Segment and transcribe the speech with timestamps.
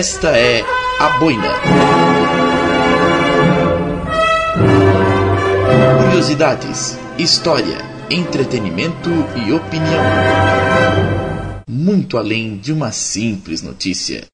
[0.00, 0.64] Esta é
[0.98, 1.52] a Boina.
[6.06, 7.76] Curiosidades, história,
[8.10, 10.02] entretenimento e opinião.
[11.68, 14.24] Muito além de uma simples notícia.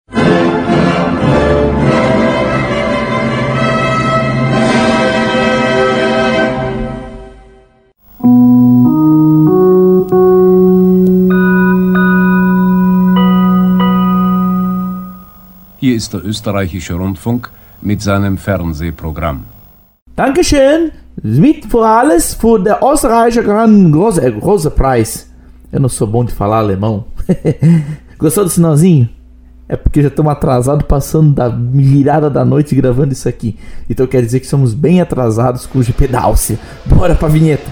[15.86, 17.48] Hier ist der österreichische Rundfunk
[17.80, 19.44] mit seinem Fernsehprogramm.
[20.16, 20.90] Dankeschön,
[21.22, 25.30] mit für alles für der österreichische große, große Preis.
[25.70, 27.04] Eu não sou bom de falar alemão.
[28.18, 29.08] Gostou do sinalzinho?
[29.68, 33.56] É porque já estamos atrasados, passando da virada da noite gravando isso aqui.
[33.88, 36.58] Então quer dizer que somos bem atrasados com o GP da Áustria.
[36.84, 37.70] Bora pra vinheta.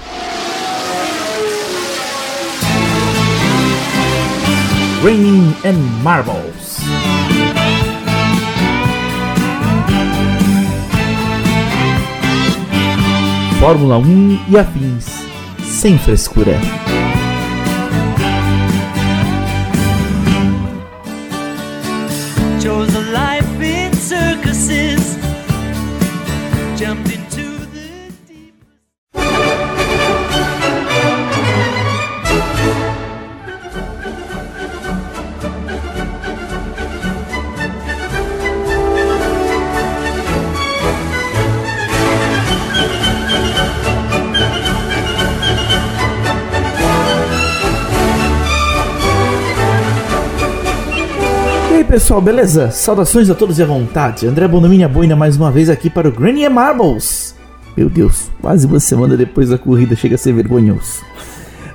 [5.03, 6.44] Raining and Marbles.
[13.59, 15.07] Fórmula 1 e afins,
[15.63, 16.59] sem frescura.
[22.65, 25.04] chose a life in circuses.
[51.95, 52.73] Pessoal, beleza?
[52.73, 54.27] Saudações a todos e à vontade.
[54.27, 57.37] André Bonomini Boina mais uma vez aqui para o Granny Marbles.
[57.77, 61.05] Meu Deus, quase uma semana depois da corrida chega a ser vergonhoso.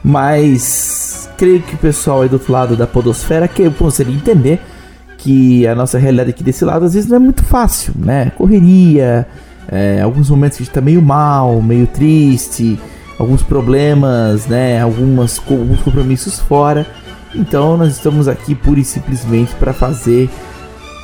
[0.04, 4.60] Mas creio que o pessoal aí do outro lado da podosfera que consegue entender
[5.18, 8.30] que a nossa realidade aqui desse lado às vezes não é muito fácil, né?
[8.32, 9.26] Correria,
[9.72, 12.78] é, alguns momentos que a gente tá meio mal, meio triste,
[13.18, 14.82] alguns problemas, né?
[14.82, 16.86] Algumas, alguns compromissos fora.
[17.34, 20.30] Então nós estamos aqui pura e simplesmente para fazer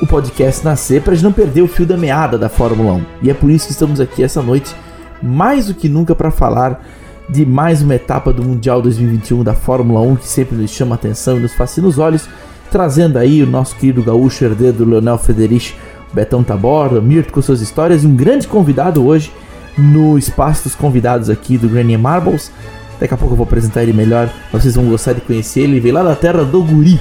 [0.00, 3.04] o podcast nascer para a gente não perder o fio da meada da Fórmula 1.
[3.22, 4.74] E é por isso que estamos aqui essa noite,
[5.22, 6.84] mais do que nunca, para falar
[7.28, 11.38] de mais uma etapa do Mundial 2021 da Fórmula 1 que sempre nos chama atenção
[11.38, 12.28] e nos fascina os olhos,
[12.70, 15.74] trazendo aí o nosso querido gaúcho herdeiro do Leonel Federich,
[16.12, 19.32] Betão Taborda, Mirto com suas histórias e um grande convidado hoje
[19.76, 22.50] no espaço dos convidados aqui do Granny Marbles.
[22.98, 25.94] Daqui a pouco eu vou apresentar ele melhor, vocês vão gostar de conhecer ele, veio
[25.94, 27.00] lá da terra do Guri.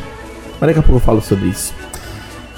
[0.59, 1.73] Mas daqui a pouco eu falo sobre isso.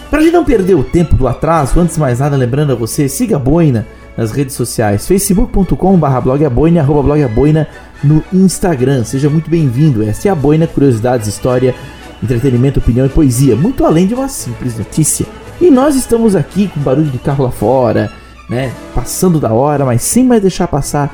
[0.10, 3.10] Pra gente não perder o tempo do atraso, antes de mais nada, lembrando a você,
[3.10, 7.68] siga a Boina nas redes sociais, facebook.com.br blogaboina, arroba blogaboina
[8.04, 9.04] no Instagram.
[9.04, 10.02] Seja muito bem-vindo.
[10.04, 11.76] Essa é a Boina, curiosidades, história,
[12.24, 15.26] entretenimento, opinião e poesia, muito além de uma simples notícia.
[15.60, 18.12] E nós estamos aqui com barulho de carro lá fora,
[18.50, 18.72] né?
[18.96, 21.14] Passando da hora, mas sem mais deixar passar,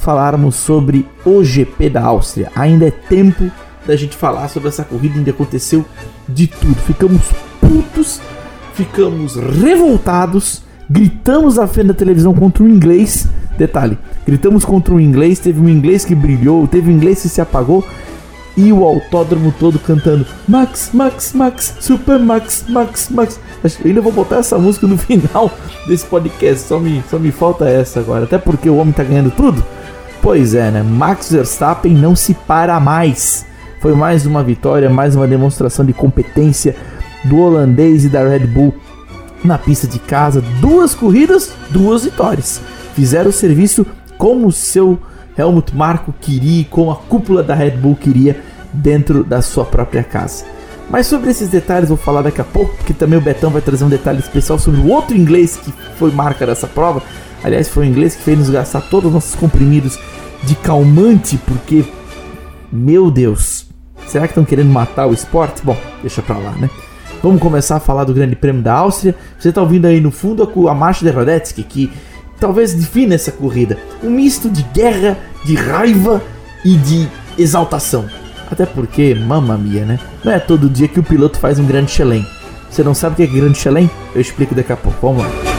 [0.00, 2.50] falarmos sobre o GP da Áustria.
[2.54, 3.50] Ainda é tempo
[3.86, 5.84] da gente falar sobre essa corrida, ainda aconteceu
[6.28, 6.74] de tudo.
[6.74, 7.22] Ficamos
[7.60, 8.20] putos,
[8.74, 13.28] ficamos revoltados, gritamos à frente da televisão contra o inglês.
[13.56, 17.40] Detalhe, gritamos contra o inglês, teve um inglês que brilhou, teve um inglês que se
[17.40, 17.84] apagou
[18.56, 23.40] e o autódromo todo cantando Max, Max, Max, Super Max, Max, Max.
[23.62, 25.50] Acho que ainda vou botar essa música no final
[25.86, 29.30] desse podcast, só me, só me falta essa agora, até porque o homem tá ganhando
[29.30, 29.62] tudo.
[30.22, 30.82] Pois é, né?
[30.82, 33.46] Max Verstappen não se para mais.
[33.80, 36.76] Foi mais uma vitória, mais uma demonstração de competência
[37.24, 38.74] do holandês e da Red Bull
[39.42, 40.42] na pista de casa.
[40.60, 42.60] Duas corridas, duas vitórias.
[42.94, 43.86] Fizeram o serviço
[44.18, 44.98] como o seu
[45.36, 48.42] Helmut Marko queria, como a cúpula da Red Bull queria
[48.72, 50.44] dentro da sua própria casa.
[50.90, 53.84] Mas sobre esses detalhes vou falar daqui a pouco, porque também o Betão vai trazer
[53.84, 57.00] um detalhe especial sobre o outro inglês que foi marca dessa prova.
[57.44, 59.98] Aliás, foi o inglês que fez nos gastar todos os nossos comprimidos
[60.42, 61.84] de calmante, porque,
[62.72, 63.66] meu Deus,
[64.08, 65.62] será que estão querendo matar o esporte?
[65.64, 66.68] Bom, deixa pra lá, né?
[67.22, 69.14] Vamos começar a falar do Grande Prêmio da Áustria.
[69.38, 71.92] Você tá ouvindo aí no fundo a, a marcha de Radetzky, que
[72.40, 73.78] talvez defina essa corrida.
[74.02, 76.20] Um misto de guerra, de raiva
[76.64, 77.08] e de
[77.38, 78.06] exaltação.
[78.50, 79.98] Até porque, mamma mia, né?
[80.24, 82.26] Não é todo dia que o piloto faz um grande chelém.
[82.68, 83.90] Você não sabe o que é grande chelém?
[84.14, 84.98] Eu explico daqui a pouco.
[85.00, 85.49] Vamos lá.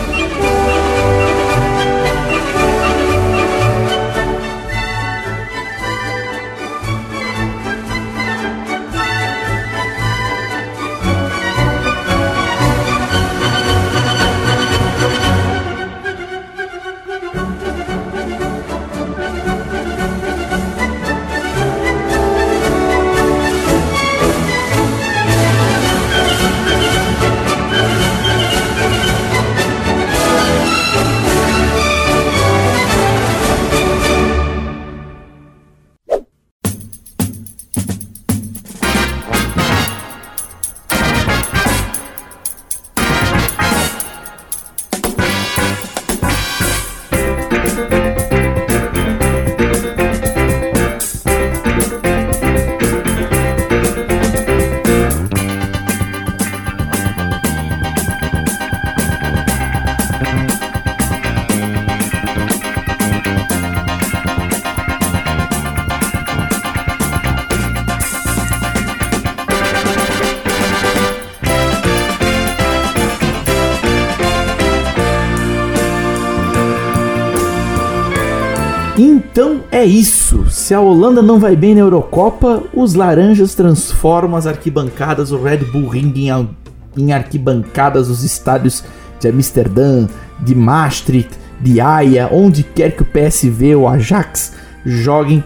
[79.32, 80.50] Então é isso.
[80.50, 85.60] Se a Holanda não vai bem na Eurocopa, os laranjas transformam as arquibancadas, o Red
[85.60, 86.50] Bull Ring em,
[86.98, 88.84] em arquibancadas dos estádios
[89.22, 90.06] de Amsterdã,
[90.42, 91.32] de Maastricht,
[91.62, 94.54] de Haia, onde quer que o PSV ou Ajax
[94.86, 95.42] joguem,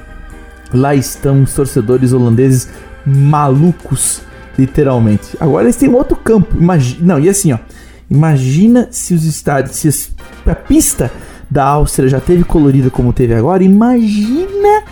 [0.73, 2.69] lá estão os torcedores holandeses
[3.05, 4.21] malucos,
[4.57, 5.37] literalmente.
[5.39, 6.57] Agora eles têm um outro campo.
[6.57, 7.59] Imagina, não, e assim, ó.
[8.09, 10.09] Imagina se os estádios, se
[10.45, 11.11] a pista
[11.49, 13.63] da Áustria já teve colorida como teve agora.
[13.63, 14.83] Imagina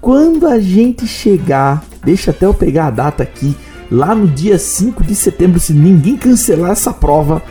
[0.00, 1.82] quando a gente chegar.
[2.04, 3.56] Deixa até eu pegar a data aqui.
[3.90, 7.42] Lá no dia 5 de setembro, se ninguém cancelar essa prova,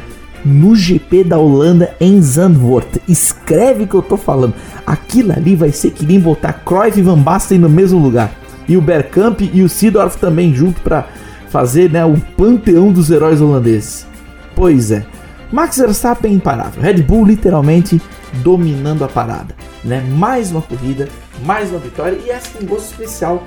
[0.43, 3.01] no GP da Holanda em Zandvoort.
[3.07, 4.55] Escreve que eu tô falando.
[4.85, 8.31] Aquilo ali vai ser que nem botar Cruyff e Van Basten no mesmo lugar.
[8.67, 11.07] E o Bergkamp e o Seedorf também junto para
[11.49, 14.07] fazer né, o panteão dos heróis holandeses.
[14.55, 15.05] Pois é.
[15.51, 16.81] Max Verstappen imparável.
[16.81, 18.01] Red Bull literalmente
[18.43, 19.53] dominando a parada.
[19.83, 20.01] Né?
[20.01, 21.09] Mais uma corrida,
[21.45, 22.17] mais uma vitória.
[22.25, 23.45] E essa tem um gosto especial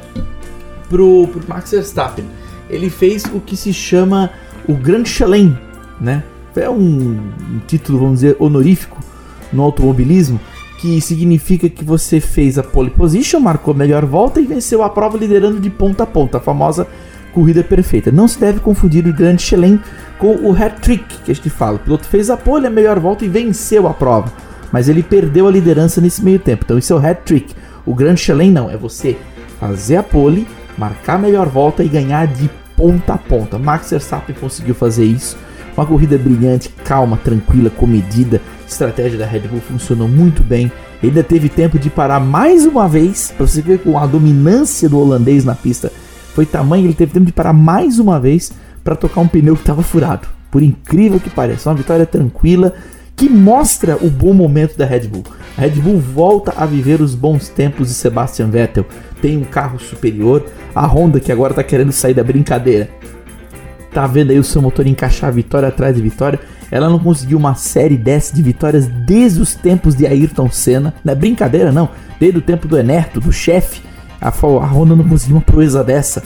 [0.88, 2.24] pro, pro Max Verstappen.
[2.68, 4.30] Ele fez o que se chama
[4.68, 5.58] o Grand Chelem,
[6.00, 6.22] né?
[6.56, 9.00] É um, um título, vamos dizer, honorífico
[9.52, 10.40] no automobilismo,
[10.78, 14.88] que significa que você fez a pole position, marcou a melhor volta e venceu a
[14.88, 16.86] prova liderando de ponta a ponta, a famosa
[17.32, 18.12] corrida perfeita.
[18.12, 19.80] Não se deve confundir o Grand Chelem
[20.18, 21.76] com o hat-trick que a gente fala.
[21.76, 24.32] O piloto fez a pole, a melhor volta e venceu a prova,
[24.72, 26.64] mas ele perdeu a liderança nesse meio tempo.
[26.64, 27.54] Então isso é o hat-trick.
[27.84, 29.16] O Grand Chelem não, é você
[29.60, 30.46] fazer a pole,
[30.78, 33.58] marcar a melhor volta e ganhar de ponta a ponta.
[33.58, 35.36] Max Verstappen conseguiu fazer isso.
[35.76, 38.40] Uma corrida brilhante, calma, tranquila, comedida.
[38.62, 40.70] A estratégia da Red Bull funcionou muito bem.
[41.02, 44.98] Ainda teve tempo de parar mais uma vez, para você ver com a dominância do
[44.98, 45.92] holandês na pista
[46.34, 48.52] foi tamanho, ele teve tempo de parar mais uma vez
[48.84, 50.28] para tocar um pneu que estava furado.
[50.50, 52.74] Por incrível que pareça, uma vitória tranquila
[53.16, 55.24] que mostra o bom momento da Red Bull.
[55.56, 58.84] A Red Bull volta a viver os bons tempos de Sebastian Vettel.
[59.22, 60.44] Tem um carro superior.
[60.74, 62.90] A Honda, que agora está querendo sair da brincadeira,
[63.92, 66.40] tá vendo aí o seu motor encaixar vitória atrás de vitória.
[66.70, 70.92] Ela não conseguiu uma série dessa de vitórias desde os tempos de Ayrton Senna.
[71.04, 71.88] Não é brincadeira, não.
[72.18, 73.80] Desde o tempo do Enerto, do chefe.
[74.20, 76.22] A, a Honda não conseguiu uma proeza dessa,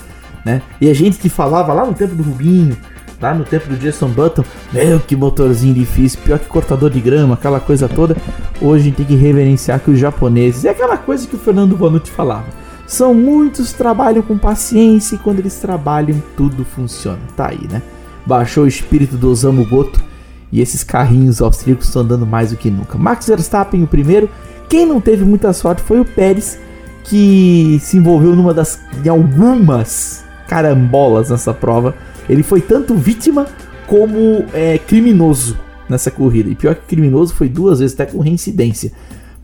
[0.49, 0.63] né?
[0.81, 2.75] E a gente que falava lá no tempo do Rubinho,
[3.21, 4.43] lá no tempo do Jason Button,
[4.73, 8.17] meu que motorzinho difícil, pior que cortador de grama, aquela coisa toda.
[8.59, 11.77] Hoje a gente tem que reverenciar que os japoneses, é aquela coisa que o Fernando
[11.77, 12.47] Vanucci falava.
[12.87, 17.19] São muitos trabalham com paciência e quando eles trabalham tudo funciona.
[17.37, 17.83] Tá aí, né?
[18.25, 20.03] Baixou o espírito do Osamu Goto
[20.51, 22.97] e esses carrinhos austríacos estão andando mais do que nunca.
[22.97, 24.31] Max Verstappen o primeiro.
[24.67, 26.59] Quem não teve muita sorte foi o Pérez,
[27.05, 31.95] que se envolveu numa das algumas carambolas nessa prova.
[32.29, 33.47] Ele foi tanto vítima
[33.87, 35.57] como é, criminoso
[35.89, 36.51] nessa corrida.
[36.51, 38.91] E pior que criminoso foi duas vezes, até com reincidência.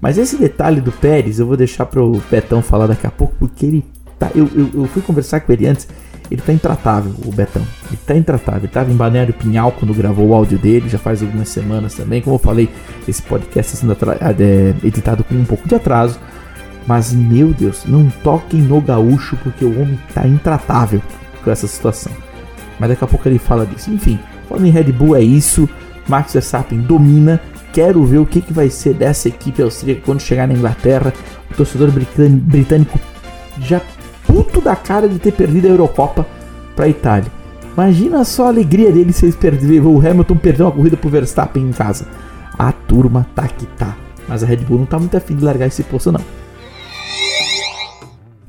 [0.00, 3.34] Mas esse detalhe do Pérez eu vou deixar para o Betão falar daqui a pouco,
[3.38, 3.84] porque ele
[4.18, 4.30] tá.
[4.34, 5.86] Eu, eu, eu fui conversar com ele antes.
[6.30, 7.62] Ele tá intratável, o Betão.
[7.88, 8.62] Ele tá intratável.
[8.62, 12.22] Ele tava em Balneário Pinhal quando gravou o áudio dele, já faz algumas semanas também.
[12.22, 12.68] Como eu falei,
[13.06, 14.10] esse podcast está sendo
[14.42, 16.18] é, editado com um pouco de atraso.
[16.86, 21.00] Mas, meu Deus, não toquem no gaúcho porque o homem tá intratável
[21.42, 22.12] com essa situação.
[22.78, 23.90] Mas daqui a pouco ele fala disso.
[23.90, 25.68] Enfim, falando em Red Bull é isso.
[26.08, 27.40] Max Verstappen domina.
[27.72, 31.12] Quero ver o que, que vai ser dessa equipe austríaca quando chegar na Inglaterra.
[31.50, 32.98] O torcedor britân- britânico
[33.60, 33.80] já
[34.26, 36.26] puto da cara de ter perdido a Eurocopa
[36.76, 37.30] para a Itália.
[37.72, 39.26] Imagina só a alegria dele se.
[39.26, 42.06] O Hamilton perdeu uma corrida pro Verstappen em casa.
[42.58, 43.96] A turma tá que tá.
[44.28, 46.20] Mas a Red Bull não tá muito afim de largar esse posto, não.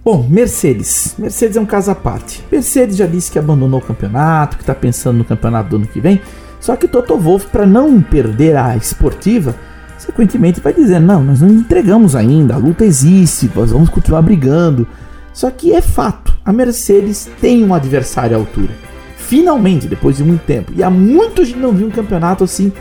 [0.06, 1.16] Bom, Mercedes.
[1.18, 2.44] Mercedes é um caso à parte.
[2.52, 6.00] Mercedes já disse que abandonou o campeonato, que está pensando no campeonato do ano que
[6.00, 6.22] vem.
[6.60, 9.56] Só que Toto Wolff, para não perder a esportiva,
[9.98, 14.88] sequentemente vai dizer: não, nós não entregamos ainda, a luta existe, nós vamos continuar brigando.
[15.34, 18.74] Só que é fato, a Mercedes tem um adversário à altura.
[19.18, 20.72] Finalmente, depois de muito tempo.
[20.76, 22.72] E há muito a não viu um campeonato assim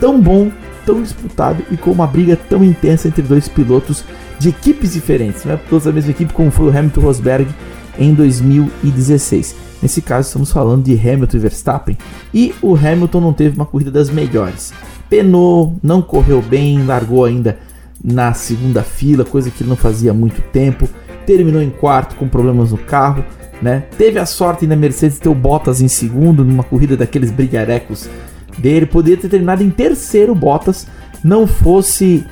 [0.00, 0.50] tão bom,
[0.86, 4.02] tão disputado e com uma briga tão intensa entre dois pilotos
[4.40, 7.54] de equipes diferentes, não é todos da mesma equipe como foi o Hamilton Rosberg
[7.98, 9.54] em 2016.
[9.82, 11.98] Nesse caso estamos falando de Hamilton e Verstappen
[12.32, 14.72] e o Hamilton não teve uma corrida das melhores.
[15.10, 17.58] Penou, não correu bem, largou ainda
[18.02, 20.88] na segunda fila, coisa que ele não fazia há muito tempo.
[21.26, 23.22] Terminou em quarto com problemas no carro,
[23.60, 23.84] né?
[23.98, 28.08] Teve a sorte na Mercedes ter o Bottas em segundo numa corrida daqueles brigarecos
[28.56, 28.86] dele.
[28.86, 30.86] Poderia ter terminado em terceiro Bottas,
[31.22, 32.24] não fosse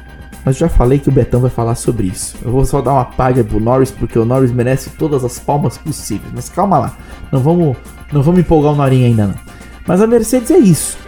[0.44, 2.36] mas já falei que o Betão vai falar sobre isso.
[2.42, 5.76] Eu vou só dar uma palha pro Norris, porque o Norris merece todas as palmas
[5.76, 6.32] possíveis.
[6.34, 6.96] Mas calma lá,
[7.30, 7.76] não vamos,
[8.12, 9.34] não vamos empolgar o Norinha ainda não.
[9.86, 10.98] Mas a Mercedes é isso.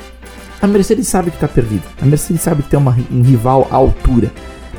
[0.61, 1.85] A Mercedes sabe que tá perdida.
[2.03, 4.31] A Mercedes sabe que tem uma, um rival à altura.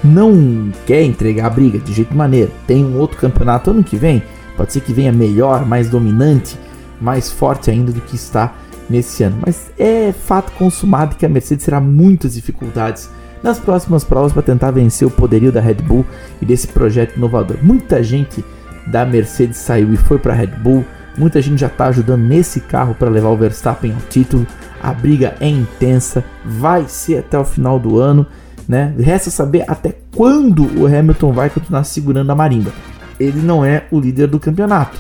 [0.04, 2.52] não quer entregar a briga de jeito maneira.
[2.68, 4.22] Tem um outro campeonato ano que vem,
[4.58, 6.58] pode ser que venha melhor, mais dominante,
[7.00, 8.54] mais forte ainda do que está
[8.90, 9.38] nesse ano.
[9.46, 13.10] Mas é fato consumado que a Mercedes terá muitas dificuldades
[13.44, 16.06] nas próximas provas para tentar vencer o poderio da Red Bull
[16.42, 17.58] e desse projeto inovador.
[17.62, 18.44] Muita gente
[18.88, 20.86] da Mercedes saiu e foi para a Red Bull.
[21.18, 24.46] Muita gente já está ajudando nesse carro para levar o Verstappen ao título.
[24.82, 28.26] A briga é intensa, vai ser até o final do ano,
[28.68, 28.94] né?
[28.98, 32.72] Resta saber até quando o Hamilton vai continuar segurando a marimba.
[33.20, 34.98] Ele não é o líder do campeonato,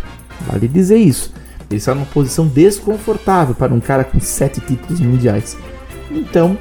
[0.47, 1.33] vale dizer isso.
[1.69, 5.57] Ele está numa posição desconfortável para um cara com sete títulos mundiais.
[6.11, 6.57] Então,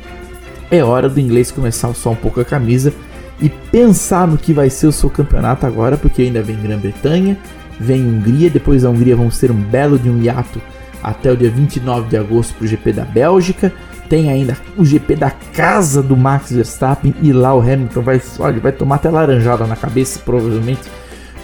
[0.70, 2.92] é hora do inglês começar a usar um pouco a camisa
[3.40, 7.38] e pensar no que vai ser o seu campeonato agora, porque ainda vem Grã-Bretanha,
[7.78, 10.60] vem Hungria, depois da Hungria vamos ter um belo de um hiato
[11.02, 13.72] até o dia 29 de agosto para o GP da Bélgica.
[14.08, 18.60] Tem ainda o GP da casa do Max Verstappen e lá o Hamilton vai, olha,
[18.60, 20.82] vai tomar até laranjada na cabeça, provavelmente,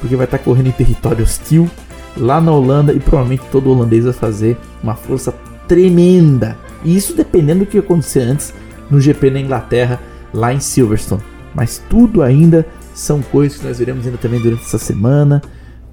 [0.00, 1.70] porque vai estar correndo em território hostil
[2.16, 5.32] lá na Holanda e provavelmente todo holandês vai fazer uma força
[5.68, 6.56] tremenda.
[6.84, 8.52] E isso dependendo do que acontecer antes
[8.90, 10.00] no GP na Inglaterra,
[10.32, 11.22] lá em Silverstone.
[11.54, 15.42] Mas tudo ainda são coisas que nós veremos ainda também durante essa semana.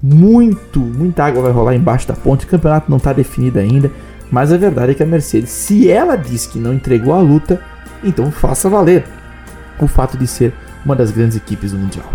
[0.02, 2.44] Muito, muita água vai rolar embaixo da ponte.
[2.44, 3.90] O campeonato não está definido ainda.
[4.30, 7.60] Mas a verdade é que a Mercedes, se ela diz que não entregou a luta,
[8.02, 9.04] então faça valer
[9.78, 10.52] o fato de ser
[10.84, 12.06] uma das grandes equipes do Mundial.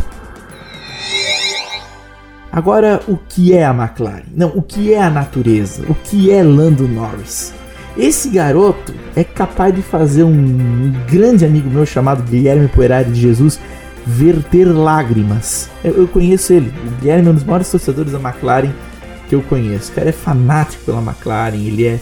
[2.51, 4.23] Agora, o que é a McLaren?
[4.35, 5.83] Não, o que é a natureza?
[5.87, 7.53] O que é Lando Norris?
[7.97, 13.59] Esse garoto é capaz de fazer um grande amigo meu chamado Guilherme Poerari de Jesus
[14.05, 15.69] verter lágrimas.
[15.83, 16.71] Eu, eu conheço ele.
[16.85, 18.71] O Guilherme é um dos maiores torcedores da McLaren
[19.27, 19.91] que eu conheço.
[19.91, 21.99] O cara é fanático pela McLaren, ele é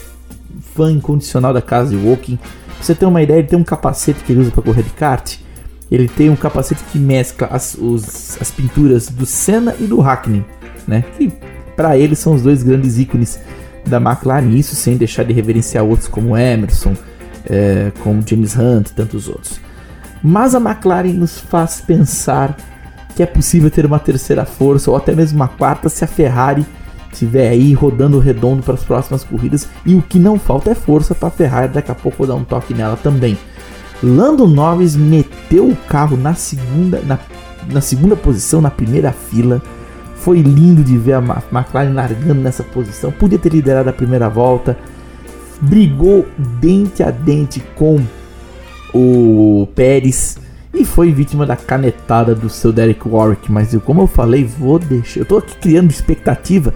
[0.75, 2.37] fã incondicional da casa de Woking.
[2.37, 4.91] Pra você ter uma ideia, ele tem um capacete que ele usa para correr de
[4.91, 5.37] kart.
[5.89, 10.45] Ele tem um capacete que mescla as, os, as pinturas do Senna e do Hackney,
[10.87, 11.03] né?
[11.17, 11.31] Que
[11.75, 13.39] para ele são os dois grandes ícones
[13.87, 14.49] da McLaren.
[14.49, 16.95] Isso sem deixar de reverenciar outros como Emerson,
[17.45, 19.59] é, como James Hunt e tantos outros.
[20.23, 22.55] Mas a McLaren nos faz pensar
[23.15, 26.65] que é possível ter uma terceira força ou até mesmo uma quarta se a Ferrari
[27.11, 29.67] estiver aí rodando redondo para as próximas corridas.
[29.85, 31.73] E o que não falta é força para a Ferrari.
[31.73, 33.37] Daqui a pouco vou dar um toque nela também.
[34.03, 37.17] Lando Norris meteu o carro na segunda, na,
[37.71, 39.61] na segunda posição, na primeira fila.
[40.17, 43.11] Foi lindo de ver a McLaren largando nessa posição.
[43.11, 44.77] Podia ter liderado a primeira volta.
[45.61, 46.25] Brigou
[46.59, 47.99] dente a dente com
[48.93, 50.37] o Pérez
[50.73, 53.51] e foi vítima da canetada do seu Derek Warwick.
[53.51, 55.21] Mas eu, como eu falei, vou deixar.
[55.21, 56.73] Eu tô aqui criando expectativa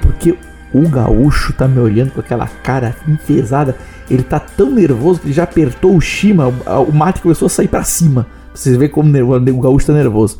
[0.00, 0.36] porque
[0.72, 3.76] o gaúcho tá me olhando com aquela cara enfesada.
[4.10, 6.48] Ele tá tão nervoso que ele já apertou o Shima.
[6.48, 8.24] O, mate começou a sair para cima.
[8.24, 10.38] Pra vocês verem como o gaúcho tá nervoso.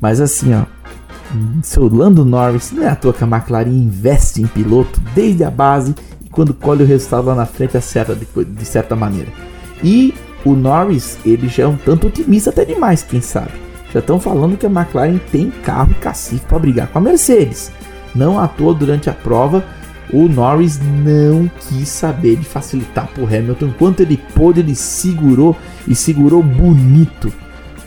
[0.00, 0.64] Mas assim, ó.
[1.62, 5.50] Seu Lando Norris, não é à toa que a McLaren investe em piloto desde a
[5.50, 5.94] base
[6.24, 9.28] e quando colhe o resultado lá na frente acerta de, de certa maneira.
[9.82, 13.52] E o Norris, ele já é um tanto otimista até demais, quem sabe.
[13.92, 17.70] Já estão falando que a McLaren tem carro e cacife para brigar com a Mercedes.
[18.14, 19.64] Não à toa, durante a prova,
[20.12, 23.66] o Norris não quis saber de facilitar para o Hamilton.
[23.66, 25.56] Enquanto ele pôde, ele segurou
[25.86, 27.32] e segurou bonito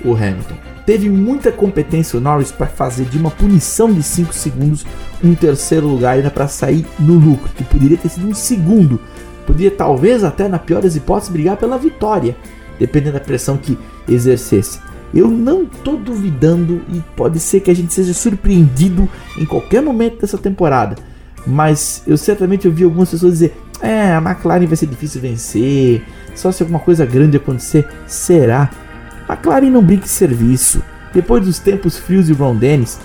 [0.03, 0.55] o Hamilton.
[0.85, 4.85] Teve muita competência o Norris para fazer de uma punição de 5 segundos
[5.23, 8.99] um terceiro lugar ainda para sair no lucro, que poderia ter sido um segundo.
[9.47, 12.35] Poderia talvez até na pior das hipóteses brigar pela vitória,
[12.77, 14.79] dependendo da pressão que exercesse.
[15.13, 19.07] Eu não estou duvidando e pode ser que a gente seja surpreendido
[19.37, 20.97] em qualquer momento dessa temporada.
[21.45, 26.03] Mas eu certamente ouvi algumas pessoas dizer: é, a McLaren vai ser difícil vencer,
[26.35, 27.87] só se alguma coisa grande acontecer.
[28.07, 28.69] Será?
[29.27, 30.81] A McLaren não brinca em serviço.
[31.13, 32.99] Depois dos tempos frios de Ron Dennis,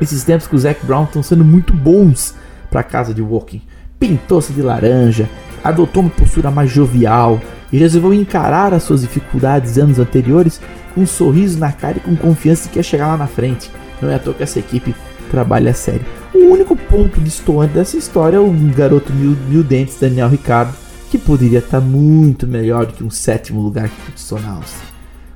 [0.00, 2.34] esses tempos que o Zac Brown estão sendo muito bons
[2.70, 3.62] para a casa de Woking.
[3.98, 5.28] Pintou-se de laranja,
[5.62, 7.40] adotou uma postura mais jovial
[7.72, 10.60] e resolveu encarar as suas dificuldades anos anteriores
[10.94, 13.70] com um sorriso na cara e com confiança que quer chegar lá na frente.
[14.00, 14.94] Não é à toa que essa equipe
[15.30, 16.04] trabalha a sério.
[16.34, 20.74] O único ponto distoante dessa história é o garoto mil, mil dentes Daniel Ricardo,
[21.10, 24.91] que poderia estar muito melhor do que um sétimo lugar que conquistou na.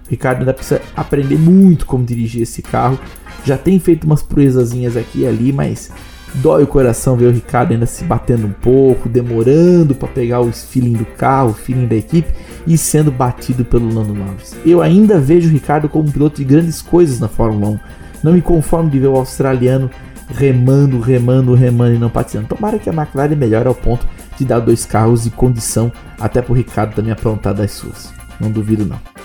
[0.09, 2.99] Ricardo ainda precisa aprender muito como dirigir esse carro.
[3.45, 5.91] Já tem feito umas proezazinhas aqui e ali, mas
[6.35, 10.53] dói o coração ver o Ricardo ainda se batendo um pouco, demorando para pegar o
[10.53, 12.33] feeling do carro, o feeling da equipe
[12.67, 14.57] e sendo batido pelo Lando Norris.
[14.65, 17.79] Eu ainda vejo o Ricardo como um piloto de grandes coisas na Fórmula 1.
[18.23, 19.91] Não me conformo de ver o australiano
[20.29, 22.49] remando, remando, remando e não patinando.
[22.49, 26.53] Tomara que a McLaren melhore ao ponto de dar dois carros de condição até para
[26.53, 28.13] o Ricardo também aprontar das suas.
[28.41, 29.16] Não duvido não.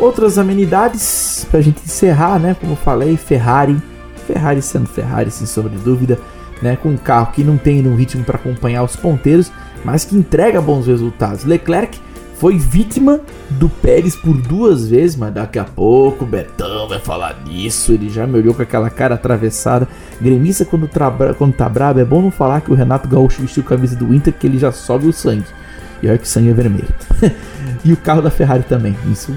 [0.00, 2.56] Outras amenidades pra gente encerrar, né?
[2.58, 3.76] Como eu falei, Ferrari.
[4.26, 6.18] Ferrari sendo Ferrari, sem sombra de dúvida,
[6.62, 6.74] né?
[6.74, 9.52] Com um carro que não tem um ritmo para acompanhar os ponteiros,
[9.84, 11.44] mas que entrega bons resultados.
[11.44, 12.00] Leclerc
[12.36, 17.36] foi vítima do Pérez por duas vezes, mas daqui a pouco o Betão vai falar
[17.46, 17.92] nisso.
[17.92, 19.86] Ele já me olhou com aquela cara atravessada.
[20.18, 20.88] Gremista, quando,
[21.36, 24.32] quando tá brabo, é bom não falar que o Renato Gaúcho vestiu camisa do Inter,
[24.32, 25.44] que ele já sobe o sangue.
[26.02, 26.88] E olha que sangue é vermelho.
[27.84, 28.96] e o carro da Ferrari também.
[29.12, 29.34] Isso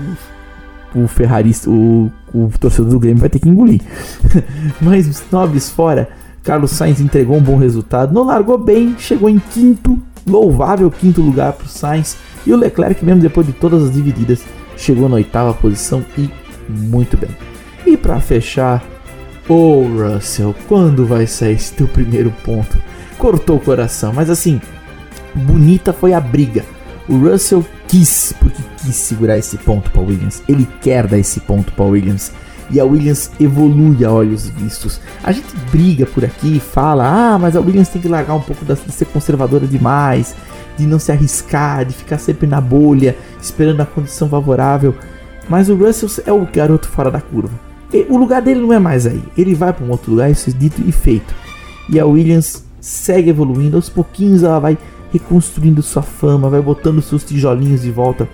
[0.95, 3.81] o ferrarista, o, o torcedor do Grêmio vai ter que engolir.
[4.81, 6.09] Mas nobres fora,
[6.43, 9.97] Carlos Sainz entregou um bom resultado, não largou bem, chegou em quinto,
[10.27, 12.17] louvável quinto lugar para o Sainz.
[12.45, 14.43] E o Leclerc, mesmo depois de todas as divididas,
[14.75, 16.29] chegou na oitava posição e
[16.67, 17.29] muito bem.
[17.85, 18.83] E para fechar,
[19.47, 22.77] ô Russell, quando vai sair esse teu primeiro ponto?
[23.17, 24.59] Cortou o coração, mas assim,
[25.33, 26.65] bonita foi a briga.
[27.07, 30.41] O Russell quis, porque quis segurar esse ponto para Williams.
[30.47, 32.31] Ele quer dar esse ponto para Williams.
[32.71, 35.01] E a Williams evolui a olhos vistos.
[35.23, 38.63] A gente briga por aqui, fala: ah, mas a Williams tem que largar um pouco
[38.63, 40.33] de ser conservadora demais,
[40.77, 44.95] de não se arriscar, de ficar sempre na bolha, esperando a condição favorável.
[45.49, 47.53] Mas o Russell é o garoto fora da curva.
[47.93, 49.21] E o lugar dele não é mais aí.
[49.37, 51.35] Ele vai para um outro lugar, isso é dito e feito.
[51.89, 54.77] E a Williams segue evoluindo, aos pouquinhos ela vai
[55.13, 58.27] reconstruindo sua fama, vai botando seus tijolinhos de volta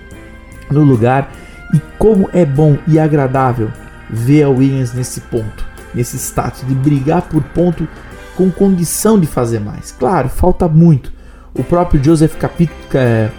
[0.72, 1.32] no lugar.
[1.76, 3.70] E como é bom e agradável
[4.10, 5.64] ver a Williams nesse ponto,
[5.94, 7.88] nesse status de brigar por ponto
[8.36, 9.92] com condição de fazer mais.
[9.92, 11.12] Claro, falta muito.
[11.54, 13.30] O próprio Joseph Capito, é,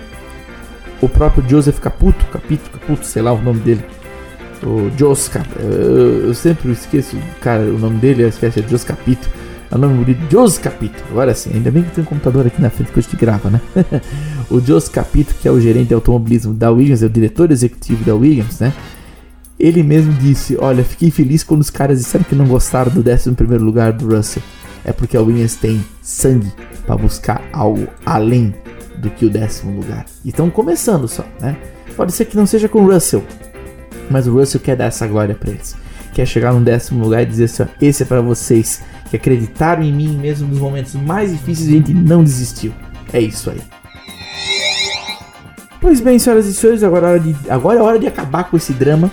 [1.01, 3.85] o próprio Joseph Caputo, Capito, Caputo, sei lá o nome dele.
[4.63, 9.29] O Jos eu, eu sempre esqueço, cara, o nome dele, eu esqueço, é Jos Capito.
[9.71, 11.03] É o nome bonito, Jos Capito.
[11.11, 13.51] Agora sim, ainda bem que tem um computador aqui na frente que a gente grava,
[13.51, 13.61] né?
[14.51, 18.05] o Jos Capito, que é o gerente de automobilismo da Williams, é o diretor executivo
[18.05, 18.73] da Williams, né?
[19.59, 23.31] Ele mesmo disse: Olha, fiquei feliz quando os caras disseram que não gostaram do 11
[23.59, 24.43] lugar do Russell.
[24.85, 26.51] É porque a Williams tem sangue
[26.87, 28.55] para buscar algo além
[28.97, 30.07] do que o décimo lugar.
[30.25, 31.57] E estão começando só, né?
[31.95, 33.23] Pode ser que não seja com o Russell,
[34.11, 35.77] mas o Russell quer dar essa glória para eles.
[36.21, 39.83] Quer chegar no décimo lugar e dizer assim: ó, esse é para vocês que acreditaram
[39.83, 42.75] em mim mesmo nos momentos mais difíceis a gente não desistiu.
[43.11, 43.63] É isso aí.
[45.81, 48.59] Pois bem, senhoras e senhores, agora é hora de, agora é hora de acabar com
[48.59, 49.11] esse drama.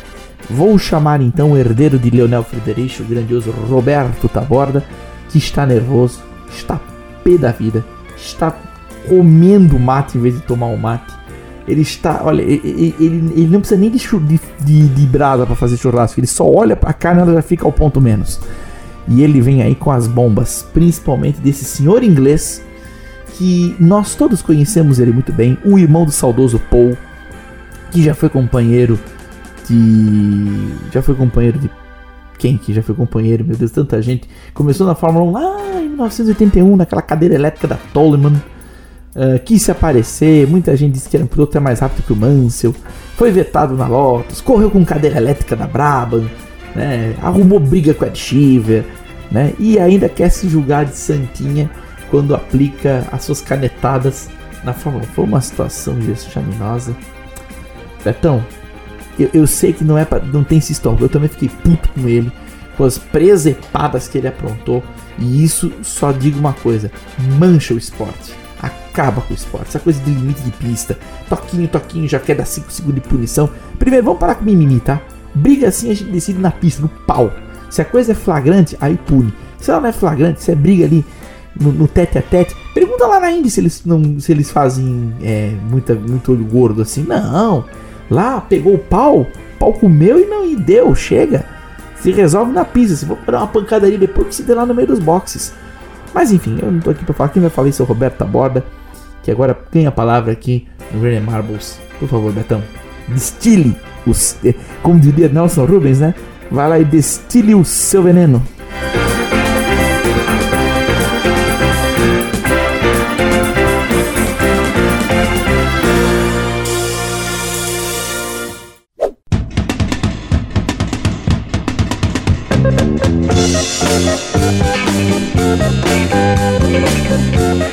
[0.50, 4.84] Vou chamar então o herdeiro de Leonel Frederico, o grandioso Roberto Taborda,
[5.30, 6.78] que está nervoso, está
[7.24, 7.86] pé da vida,
[8.17, 8.54] está
[9.08, 11.13] comendo mate em vez de tomar o mate.
[11.67, 13.99] Ele está, olha, ele, ele, não precisa nem de,
[14.62, 17.65] de, de, brasa para fazer churrasco, ele só olha pra carne e ela já fica
[17.65, 18.39] ao ponto menos.
[19.08, 22.63] E ele vem aí com as bombas, principalmente desse senhor inglês
[23.38, 26.97] que nós todos conhecemos ele muito bem, o irmão do saudoso Paul,
[27.91, 28.99] que já foi companheiro
[29.67, 30.73] de.
[30.91, 31.69] Já foi companheiro de.
[32.39, 33.43] Quem que já foi companheiro?
[33.45, 34.27] Meu Deus, tanta gente.
[34.53, 38.34] Começou na Fórmula 1 lá em 1981, naquela cadeira elétrica da Toleman.
[39.17, 42.13] Uh, quis se aparecer, muita gente disse que era um piloto até mais rápido que
[42.13, 42.75] o Mansell.
[43.15, 46.30] Foi vetado na Lotus, correu com cadeira elétrica da Brabham,
[46.75, 47.15] né?
[47.19, 48.86] arrumou briga com a Ed Sheever,
[49.32, 49.53] né?
[49.58, 51.67] e ainda quer se julgar de santinha
[52.12, 54.30] quando aplica as suas canetadas
[54.63, 55.08] na Fórmula 1.
[55.08, 56.95] Foi uma situação vexaminosa.
[58.03, 58.45] Betão,
[59.19, 61.03] eu, eu sei que não é pra, não tem esse histórico.
[61.03, 62.32] Eu também fiquei puto com ele,
[62.77, 64.84] com as presepadas que ele aprontou.
[65.17, 66.91] E isso só digo uma coisa:
[67.39, 68.46] mancha o esporte.
[68.97, 69.67] Acaba com o esporte.
[69.67, 70.97] Essa coisa de limite de pista.
[71.29, 73.47] Toquinho, toquinho, já quer dar 5 segundos de punição.
[73.77, 74.99] Primeiro, vamos parar com mimimi, tá?
[75.36, 77.31] Briga assim a gente decide na pista, no pau.
[77.69, 79.31] Se a coisa é flagrante, aí pune.
[79.60, 81.05] Se ela não é flagrante, se é briga ali
[81.55, 85.13] no, no tete a tete, pergunta lá na Indy se eles, não, se eles fazem
[85.21, 87.03] é, muita, muito olho gordo assim.
[87.03, 87.65] Não.
[88.10, 89.27] Lá pegou o pau,
[89.60, 91.45] pau comeu e não e deu, chega.
[92.01, 92.95] Se resolve na pista.
[92.95, 95.53] Se for dar uma pancada ali depois que se dê lá no meio dos boxes.
[96.15, 97.29] Mas enfim, eu não tô aqui pra falar.
[97.29, 98.65] Quem vai falar isso é o Roberto Taborda,
[99.28, 101.78] que agora ganha a palavra aqui no René Marbles.
[102.00, 102.63] Por favor, Betão,
[103.10, 104.38] destile os.
[104.46, 106.16] eh, Como diria Nelson Rubens, né?
[106.50, 108.42] Vai lá e destile o seu veneno.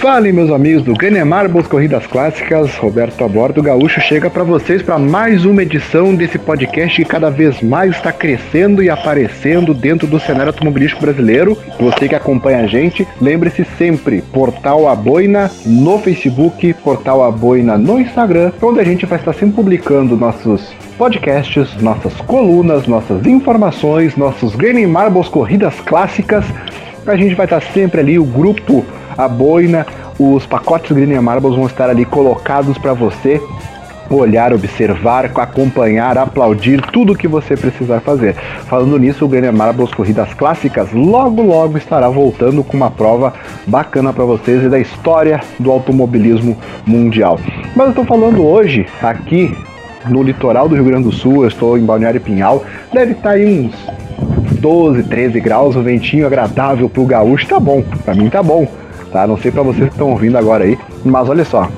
[0.05, 4.83] Fale, meus amigos do Granemar Boas Corridas Clássicas, Roberto a bordo Gaúcho chega para vocês
[4.83, 10.07] para mais uma edição desse podcast que cada vez mais está crescendo e aparecendo dentro
[10.07, 11.57] do cenário automobilístico brasileiro.
[11.81, 17.79] Você que acompanha a gente, lembre-se sempre, Portal A Boina no Facebook, Portal A Boina
[17.79, 24.17] no Instagram, onde a gente vai estar sempre publicando nossos podcasts, nossas colunas, nossas informações,
[24.17, 26.45] nossos Granny Marbles Corridas Clássicas.
[27.07, 28.85] A gente vai estar sempre ali, o grupo
[29.17, 29.87] A Boina,
[30.19, 33.41] os pacotes Granny Marbles vão estar ali colocados para você
[34.11, 38.35] olhar, observar, acompanhar, aplaudir, tudo o que você precisar fazer.
[38.67, 43.33] Falando nisso, o Grêmio Marbles Corridas Clássicas logo logo estará voltando com uma prova
[43.67, 47.39] bacana para vocês e da história do automobilismo mundial.
[47.75, 49.57] Mas eu estou falando hoje aqui
[50.09, 53.47] no litoral do Rio Grande do Sul, eu estou em Balneário Pinhal, deve estar aí
[53.47, 53.75] uns
[54.61, 58.69] 12, 13 graus, um ventinho agradável pro gaúcho, tá bom, para mim tá bom,
[59.15, 59.29] tá?
[59.29, 61.69] Não sei para vocês que estão ouvindo agora aí, mas olha só,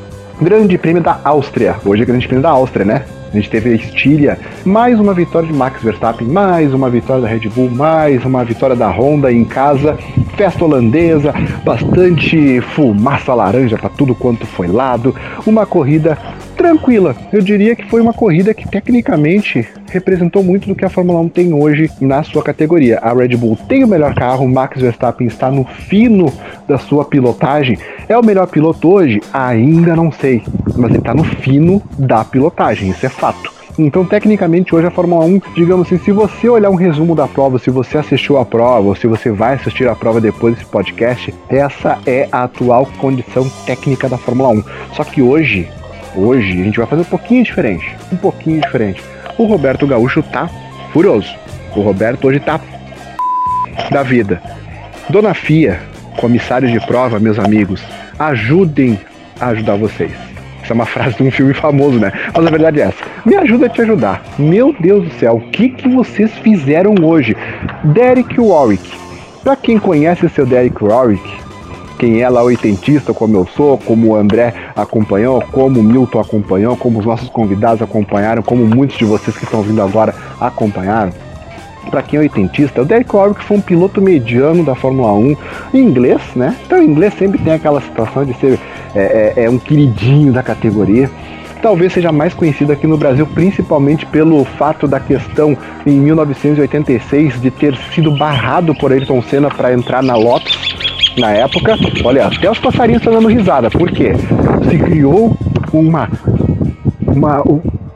[0.41, 1.77] Grande Prêmio da Áustria.
[1.85, 3.05] Hoje é Grande Prêmio da Áustria, né?
[3.31, 7.29] A gente teve a Estíria, mais uma vitória de Max Verstappen, mais uma vitória da
[7.29, 9.99] Red Bull, mais uma vitória da Honda em casa,
[10.35, 16.17] festa holandesa, bastante fumaça laranja para tudo quanto foi lado, uma corrida
[16.57, 17.15] tranquila.
[17.33, 21.29] Eu diria que foi uma corrida que tecnicamente representou muito do que a Fórmula 1
[21.29, 22.99] tem hoje na sua categoria.
[22.99, 26.33] A Red Bull tem o melhor carro, Max Verstappen está no fino
[26.67, 27.79] da sua pilotagem.
[28.09, 29.21] É o melhor piloto hoje?
[29.33, 30.43] Ainda não sei,
[30.77, 33.57] mas ele está no fino da pilotagem, isso é fato.
[33.79, 37.59] Então, tecnicamente, hoje a Fórmula 1, digamos assim, se você olhar um resumo da prova,
[37.59, 41.35] se você assistiu a prova, ou se você vai assistir a prova depois desse podcast,
[41.49, 44.65] essa é a atual condição técnica da Fórmula 1.
[44.95, 45.69] Só que hoje,
[46.17, 47.97] hoje, a gente vai fazer um pouquinho diferente.
[48.13, 49.03] Um pouquinho diferente.
[49.39, 50.49] O Roberto Gaúcho tá
[50.93, 51.35] furioso.
[51.75, 52.61] O Roberto hoje tá
[53.91, 54.41] da vida.
[55.09, 55.81] Dona Fia,
[56.17, 57.83] comissários de prova, meus amigos,
[58.19, 58.99] ajudem
[59.41, 60.13] a ajudar vocês.
[60.63, 62.11] Essa é uma frase de um filme famoso, né?
[62.35, 63.05] Mas a verdade é essa.
[63.25, 64.23] Me ajuda a te ajudar.
[64.37, 67.37] Meu Deus do céu, o que, que vocês fizeram hoje?
[67.85, 68.91] Derek Warwick.
[69.45, 71.23] Pra quem conhece o seu Derek Warwick,
[71.99, 76.77] quem é lá oitentista, como eu sou, como o André acompanhou, como o Milton acompanhou,
[76.77, 81.13] como os nossos convidados acompanharam, como muitos de vocês que estão vindo agora acompanharam.
[81.91, 85.37] Para quem é oitentista, o Derek Warwick foi um piloto mediano da Fórmula 1
[85.75, 86.57] em inglês, né?
[86.67, 88.59] Então, em inglês sempre tem aquela situação de ser
[88.95, 91.09] é, é, é um queridinho da categoria
[91.67, 97.51] talvez seja mais conhecido aqui no Brasil, principalmente pelo fato da questão em 1986 de
[97.51, 100.66] ter sido barrado por Ayrton Senna para entrar na Lotus
[101.21, 101.77] na época.
[102.05, 103.71] Olha, até os passarinhos estão dando risada.
[103.71, 104.13] Por quê?
[104.69, 105.37] Se criou
[105.73, 106.09] uma,
[107.07, 107.43] uma,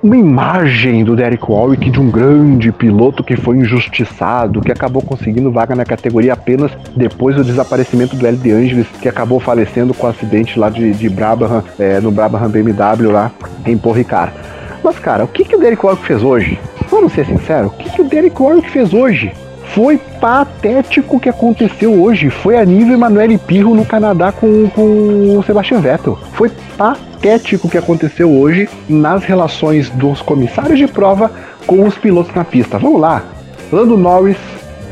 [0.02, 5.50] uma imagem do Derek Warwick de um grande piloto que foi injustiçado, que acabou conseguindo
[5.50, 8.36] vaga na categoria apenas depois do desaparecimento do L.
[8.36, 12.10] De Angelis, que acabou falecendo com o um acidente lá de, de Brabham, é, no
[12.10, 13.30] Brabham BMW lá
[13.66, 14.32] em Paul Ricard.
[14.82, 16.58] Mas, cara, o que, que o Derek Warwick fez hoje?
[16.90, 19.32] Vamos ser sinceros, o que, que o Derek Warwick fez hoje?
[19.74, 22.28] Foi patético o que aconteceu hoje.
[22.28, 26.18] Foi a nível Emanuele Pirro no Canadá com, com o Sebastian Vettel.
[26.32, 31.30] Foi patético o que aconteceu hoje nas relações dos comissários de prova
[31.66, 32.78] com os pilotos na pista.
[32.78, 33.22] Vamos lá.
[33.70, 34.36] Lando Norris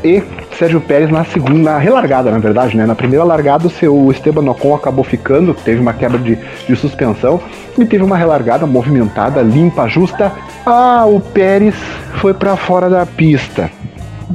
[0.01, 0.23] e
[0.57, 2.85] Sérgio Pérez na segunda, relargada, na verdade, né?
[2.85, 6.37] Na primeira largada, o seu Esteban Ocon acabou ficando, teve uma quebra de,
[6.67, 7.41] de suspensão
[7.77, 10.31] e teve uma relargada movimentada, limpa, justa.
[10.65, 11.75] Ah, o Pérez
[12.15, 13.69] foi para fora da pista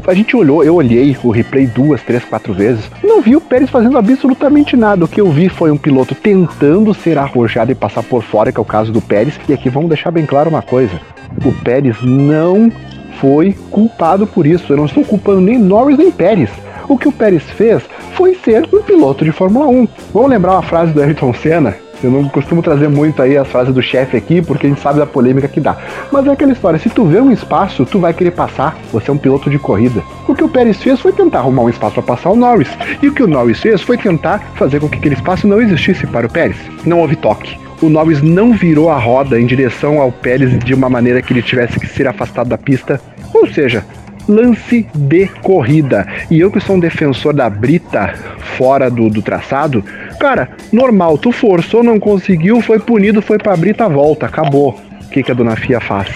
[0.06, 3.70] a gente olhou, eu olhei o replay duas, três, quatro vezes, não vi o Pérez
[3.70, 5.04] fazendo absolutamente nada.
[5.04, 8.58] O que eu vi foi um piloto tentando ser arrojado e passar por fora, que
[8.58, 9.38] é o caso do Pérez.
[9.48, 11.00] E aqui vamos deixar bem claro uma coisa:
[11.44, 12.70] o Pérez não
[13.20, 14.72] foi culpado por isso.
[14.72, 16.50] Eu não estou culpando nem Norris nem Pérez.
[16.88, 19.88] O que o Pérez fez foi ser um piloto de Fórmula 1.
[20.12, 21.83] Vamos lembrar uma frase do Ayrton Senna?
[22.04, 24.98] Eu não costumo trazer muito aí as frases do chefe aqui, porque a gente sabe
[24.98, 25.76] da polêmica que dá.
[26.12, 28.76] Mas é aquela história, se tu vê um espaço, tu vai querer passar.
[28.92, 30.02] Você é um piloto de corrida.
[30.28, 32.68] O que o Pérez fez foi tentar arrumar um espaço para passar o Norris.
[33.02, 36.06] E o que o Norris fez foi tentar fazer com que aquele espaço não existisse
[36.06, 36.56] para o Pérez.
[36.84, 40.88] Não houve toque o Norris não virou a roda em direção ao Pérez de uma
[40.88, 42.98] maneira que ele tivesse que ser afastado da pista.
[43.34, 43.84] Ou seja,
[44.28, 46.06] lance de corrida.
[46.30, 48.14] E eu que sou um defensor da brita
[48.56, 49.84] fora do, do traçado,
[50.18, 54.78] cara, normal, tu forçou, não conseguiu, foi punido, foi pra brita, volta, acabou.
[55.02, 56.08] O que, que a dona Fia faz?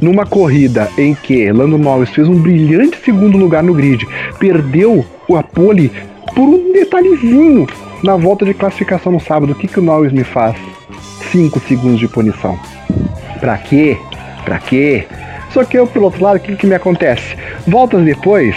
[0.00, 4.06] Numa corrida em que Lando Norris fez um brilhante segundo lugar no grid,
[4.38, 5.90] perdeu o pole
[6.34, 7.66] por um detalhezinho
[8.02, 10.56] na volta de classificação no sábado, o que, que o Norris me faz?
[11.32, 12.58] 5 segundos de punição.
[13.40, 13.96] Pra quê?
[14.44, 15.06] Pra quê?
[15.54, 17.36] Só que eu, pelo outro lado, o que, que me acontece?
[17.64, 18.56] Voltas depois,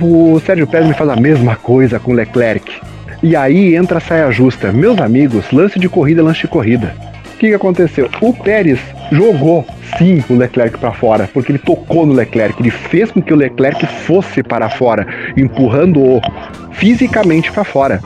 [0.00, 2.80] o Sérgio Pérez me faz a mesma coisa com o Leclerc.
[3.20, 4.70] E aí entra a saia justa.
[4.70, 6.94] Meus amigos, lance de corrida, lance de corrida.
[7.34, 8.08] O que, que aconteceu?
[8.20, 8.78] O Pérez
[9.10, 9.66] jogou
[9.98, 13.36] sim o Leclerc para fora, porque ele tocou no Leclerc, ele fez com que o
[13.36, 16.20] Leclerc fosse para fora, empurrando-o
[16.70, 18.00] fisicamente para fora.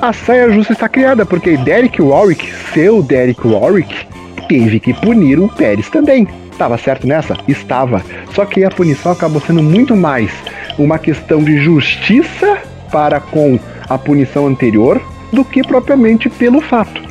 [0.00, 4.06] A saia justa está criada, porque Derek Warwick, seu Derek Warwick,
[4.48, 6.28] teve que punir o Pérez também.
[6.54, 7.36] Estava certo nessa?
[7.48, 8.00] Estava.
[8.32, 10.30] Só que a punição acabou sendo muito mais
[10.78, 12.58] uma questão de justiça
[12.92, 17.02] para com a punição anterior do que propriamente pelo fato.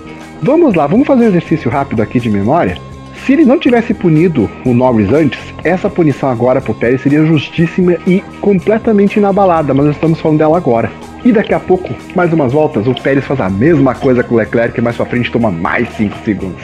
[0.42, 2.78] Vamos lá, vamos fazer um exercício rápido aqui de memória.
[3.26, 7.98] Se ele não tivesse punido o Norris antes, essa punição agora pro Pérez seria justíssima
[8.08, 10.90] e completamente inabalada, mas nós estamos falando dela agora.
[11.26, 14.38] E daqui a pouco, mais umas voltas, o Pérez faz a mesma coisa com o
[14.38, 16.64] Leclerc, mais pra frente toma mais 5 segundos.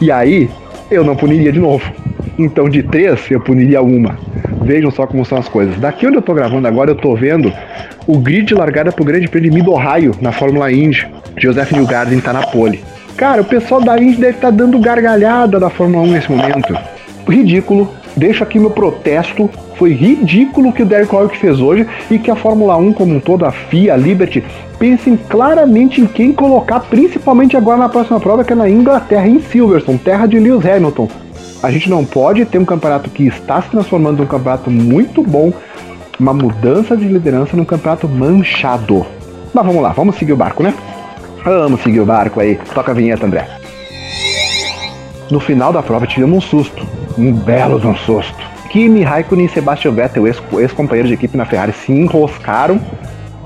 [0.00, 0.48] E aí,
[0.90, 1.84] eu não puniria de novo.
[2.40, 4.18] Então de 3, eu puniria uma.
[4.62, 5.76] Vejam só como são as coisas.
[5.78, 7.52] Daqui onde eu tô gravando agora, eu tô vendo
[8.06, 11.06] o grid largada pro Grande Prêmio de Mid-Ohio, na Fórmula Indy.
[11.36, 12.82] Joseph Newgarden tá na pole.
[13.14, 16.74] Cara, o pessoal da Indy deve estar dando gargalhada da Fórmula 1 nesse momento.
[17.28, 17.90] Ridículo.
[18.16, 19.50] Deixo aqui meu protesto.
[19.76, 23.14] Foi ridículo o que o Derek Warwick fez hoje e que a Fórmula 1 como
[23.14, 24.42] um todo, a FIA, a Liberty,
[24.78, 29.40] pensem claramente em quem colocar, principalmente agora na próxima prova, que é na Inglaterra, em
[29.40, 31.08] Silverstone, terra de Lewis Hamilton.
[31.62, 35.52] A gente não pode ter um campeonato que está se transformando num campeonato muito bom,
[36.18, 39.06] uma mudança de liderança num campeonato manchado.
[39.52, 40.72] Mas vamos lá, vamos seguir o barco, né?
[41.44, 42.58] Vamos seguir o barco aí.
[42.74, 43.46] Toca a vinheta, André.
[45.30, 46.86] No final da prova tivemos um susto.
[47.18, 48.50] Um belo de um susto.
[48.70, 52.80] Kimi Raikkonen e Sebastian Vettel, ex- ex-companheiros de equipe na Ferrari, se enroscaram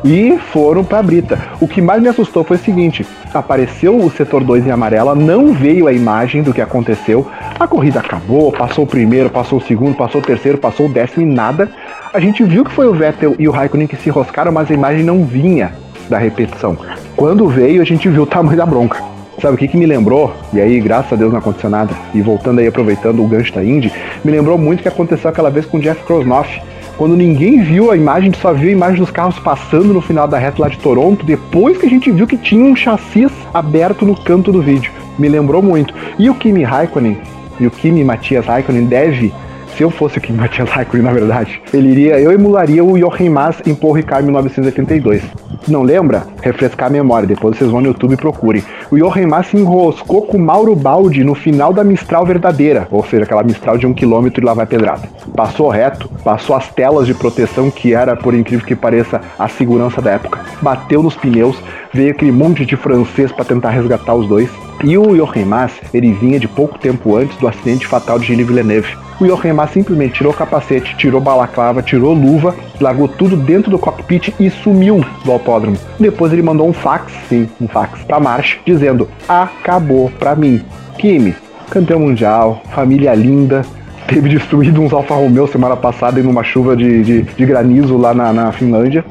[0.04, 1.38] e foram pra brita.
[1.60, 5.52] O que mais me assustou foi o seguinte: apareceu o setor 2 em amarela, não
[5.52, 7.26] veio a imagem do que aconteceu.
[7.58, 11.22] A corrida acabou, passou o primeiro, passou o segundo, passou o terceiro, passou o décimo
[11.22, 11.70] e nada.
[12.12, 14.74] A gente viu que foi o Vettel e o Raikkonen que se enroscaram, mas a
[14.74, 15.72] imagem não vinha
[16.08, 16.76] da repetição.
[17.16, 19.02] Quando veio, a gente viu o tamanho da bronca.
[19.40, 20.32] Sabe o que, que me lembrou?
[20.52, 21.94] E aí, graças a Deus não aconteceu nada.
[22.14, 23.92] E voltando aí, aproveitando o gancho da Indy,
[24.24, 26.62] me lembrou muito o que aconteceu aquela vez com o Jeff Krosnoff.
[26.96, 30.38] Quando ninguém viu a imagem, só viu a imagem dos carros passando no final da
[30.38, 34.14] reta lá de Toronto, depois que a gente viu que tinha um chassi aberto no
[34.14, 34.92] canto do vídeo.
[35.18, 35.92] Me lembrou muito.
[36.18, 37.18] E o Kimi Raikkonen,
[37.58, 39.32] e o Kimi Matias Raikkonen deve
[39.76, 43.28] se eu fosse o Kim Matias Raikkonen, na verdade, ele iria, eu emularia o Jochen
[43.28, 45.22] Mass em Paul Ricard 1982.
[45.68, 46.26] Não lembra?
[46.42, 48.64] Refrescar a memória, depois vocês vão no YouTube e procurem.
[48.90, 53.24] O Jochen Mass se enroscou com Mauro Baldi no final da Mistral verdadeira, ou seja,
[53.24, 55.08] aquela Mistral de um quilômetro e lá vai pedrada.
[55.34, 60.00] Passou reto, passou as telas de proteção, que era, por incrível que pareça, a segurança
[60.00, 60.40] da época.
[60.60, 61.56] Bateu nos pneus,
[61.92, 64.50] veio aquele monte de francês para tentar resgatar os dois.
[64.82, 68.46] E o Jochen Mass, ele vinha de pouco tempo antes do acidente fatal de Gilles
[68.46, 68.96] Villeneuve.
[69.20, 73.78] O Jochen Mass simplesmente tirou o capacete, tirou balaclava, tirou luva, largou tudo dentro do
[73.78, 75.76] cockpit e sumiu do autódromo.
[75.98, 80.62] Depois ele mandou um fax, sim, um fax, pra March, dizendo: acabou pra mim.
[80.98, 81.34] Kimi,
[81.70, 83.62] campeão mundial, família linda,
[84.08, 88.12] teve destruído uns Alfa Romeo semana passada em uma chuva de, de, de granizo lá
[88.12, 89.04] na, na Finlândia.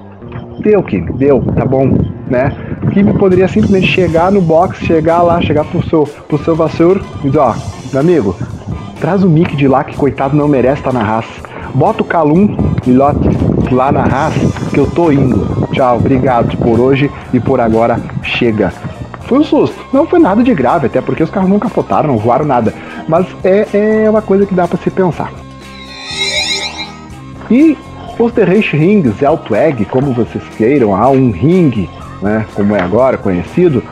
[0.60, 1.98] Deu, Kimi, deu, tá bom,
[2.28, 2.56] né?
[2.82, 7.02] O Kimi poderia simplesmente chegar no box, chegar lá, chegar pro seu, pro seu Vasseur
[7.24, 7.54] e dizer, ó,
[7.92, 8.36] meu amigo,
[9.00, 11.42] traz o Mick de lá que coitado não merece estar na raça.
[11.74, 12.56] Bota o Calum,
[12.86, 13.30] Milote,
[13.72, 14.40] lá na raça,
[14.72, 15.68] que eu tô indo.
[15.72, 18.72] Tchau, obrigado por hoje e por agora, chega.
[19.22, 22.18] Foi um susto, não foi nada de grave, até porque os carros não capotaram, não
[22.18, 22.74] voaram nada.
[23.08, 25.32] Mas é, é uma coisa que dá pra se pensar.
[27.50, 27.78] E
[28.20, 31.90] os Terreich Rings, Zeltweg, como vocês queiram, há um ringue,
[32.24, 33.84] né, como é agora conhecido,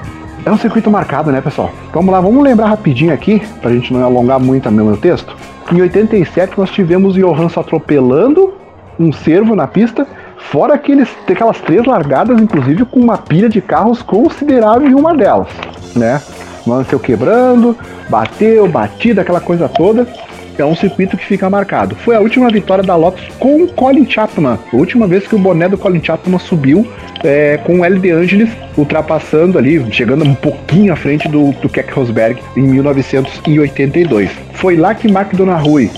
[0.44, 1.72] é um circuito marcado, né, pessoal?
[1.94, 5.36] Vamos lá, vamos lembrar rapidinho aqui, pra gente não alongar muito também o texto.
[5.72, 8.54] Em 87 nós tivemos Johansson atropelando
[9.00, 14.02] um servo na pista, fora aqueles, aquelas três largadas, inclusive com uma pilha de carros
[14.02, 15.48] considerável em uma delas,
[15.96, 16.22] né?
[16.66, 17.76] Mansell quebrando,
[18.10, 20.08] bateu, batida, aquela coisa toda.
[20.58, 21.96] É um circuito que fica marcado.
[21.96, 24.60] Foi a última vitória da Lotus com o Colin Chapman.
[24.72, 26.88] A última vez que o boné do Colin Chapman subiu
[27.24, 28.00] é, com o L.
[28.00, 34.30] De Angelis ultrapassando ali, chegando um pouquinho à frente do, do Keck Rosberg em 1982.
[34.54, 35.90] Foi lá que Mark Donahue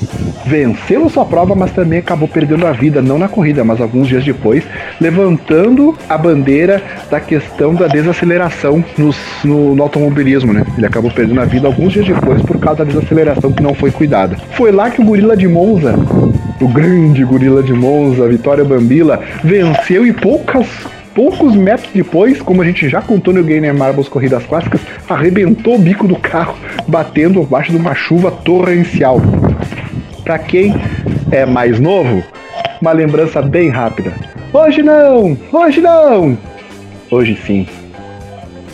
[0.45, 4.23] venceu sua prova, mas também acabou perdendo a vida, não na corrida, mas alguns dias
[4.23, 4.63] depois,
[5.01, 10.65] levantando a bandeira da questão da desaceleração nos, no, no automobilismo, né?
[10.77, 13.91] Ele acabou perdendo a vida alguns dias depois por causa da desaceleração que não foi
[13.91, 14.37] cuidada.
[14.51, 15.95] Foi lá que o gorila de Monza,
[16.61, 20.67] o grande gorila de Monza, Vitória Bambila, venceu e poucas
[21.13, 25.79] poucos metros depois, como a gente já contou no Gainer Marbles Corridas Clássicas, arrebentou o
[25.79, 26.55] bico do carro,
[26.87, 29.21] batendo abaixo de uma chuva torrencial.
[30.23, 30.75] Para quem
[31.31, 32.23] é mais novo,
[32.81, 34.13] uma lembrança bem rápida.
[34.51, 35.37] Hoje não!
[35.51, 36.37] Hoje não!
[37.11, 37.67] Hoje sim.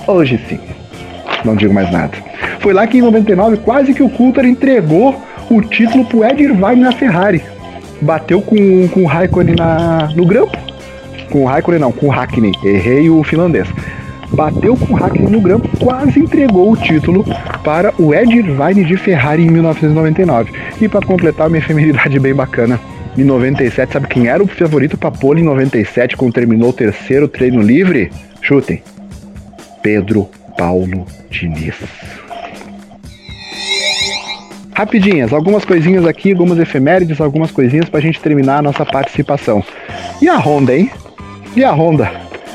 [0.07, 0.59] Hoje sim.
[1.43, 2.17] Não digo mais nada.
[2.59, 5.21] Foi lá que em 99 quase que o Coulter entregou
[5.57, 7.41] o título pro Ed Irvine na Ferrari.
[8.01, 10.57] Bateu com, com o Raikkonen na, no grampo.
[11.29, 12.53] Com o Raikkonen não, com o Hackney.
[12.63, 13.67] Errei o finlandês.
[14.31, 17.25] Bateu com o Hackney no grampo, quase entregou o título
[17.63, 20.51] para o Ed Irvine de Ferrari em 1999.
[20.79, 22.79] E para completar uma efemeridade bem bacana,
[23.17, 27.27] em 97, sabe quem era o favorito para pole em 97 quando terminou o terceiro
[27.27, 28.11] treino livre?
[28.41, 28.81] Chutem.
[29.81, 31.75] Pedro Paulo Diniz.
[34.79, 39.61] Rapidinhas, algumas coisinhas aqui, algumas efemérides, algumas coisinhas pra gente terminar a nossa participação.
[40.21, 40.89] E a Honda, hein?
[41.53, 42.09] E a Honda?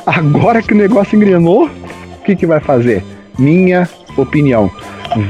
[0.07, 3.05] Agora que o negócio engrenou, o que, que vai fazer?
[3.39, 4.71] Minha opinião.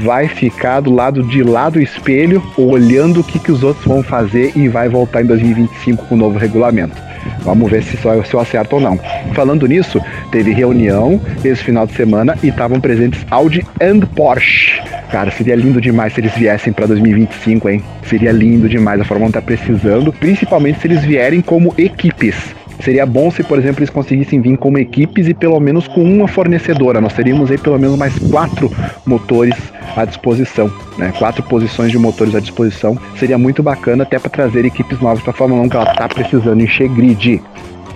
[0.03, 4.01] Vai ficar do lado de lá do espelho, olhando o que, que os outros vão
[4.01, 6.95] fazer e vai voltar em 2025 com o novo regulamento.
[7.41, 8.97] Vamos ver se, se eu acerto ou não.
[9.33, 9.99] Falando nisso,
[10.31, 14.81] teve reunião esse final de semana e estavam presentes Audi and Porsche.
[15.11, 17.83] Cara, seria lindo demais se eles viessem para 2025, hein?
[18.03, 18.99] Seria lindo demais.
[18.99, 22.35] A Fórmula 1 tá precisando, principalmente se eles vierem como equipes.
[22.83, 26.27] Seria bom se, por exemplo, eles conseguissem vir como equipes e pelo menos com uma
[26.27, 26.99] fornecedora.
[26.99, 28.69] Nós teríamos aí pelo menos mais quatro
[29.05, 29.55] motores
[29.95, 31.13] à disposição, né?
[31.17, 32.97] Quatro posições de motores à disposição.
[33.17, 36.07] Seria muito bacana até para trazer equipes novas para a Fórmula 1 que ela tá
[36.07, 37.41] precisando encher grid.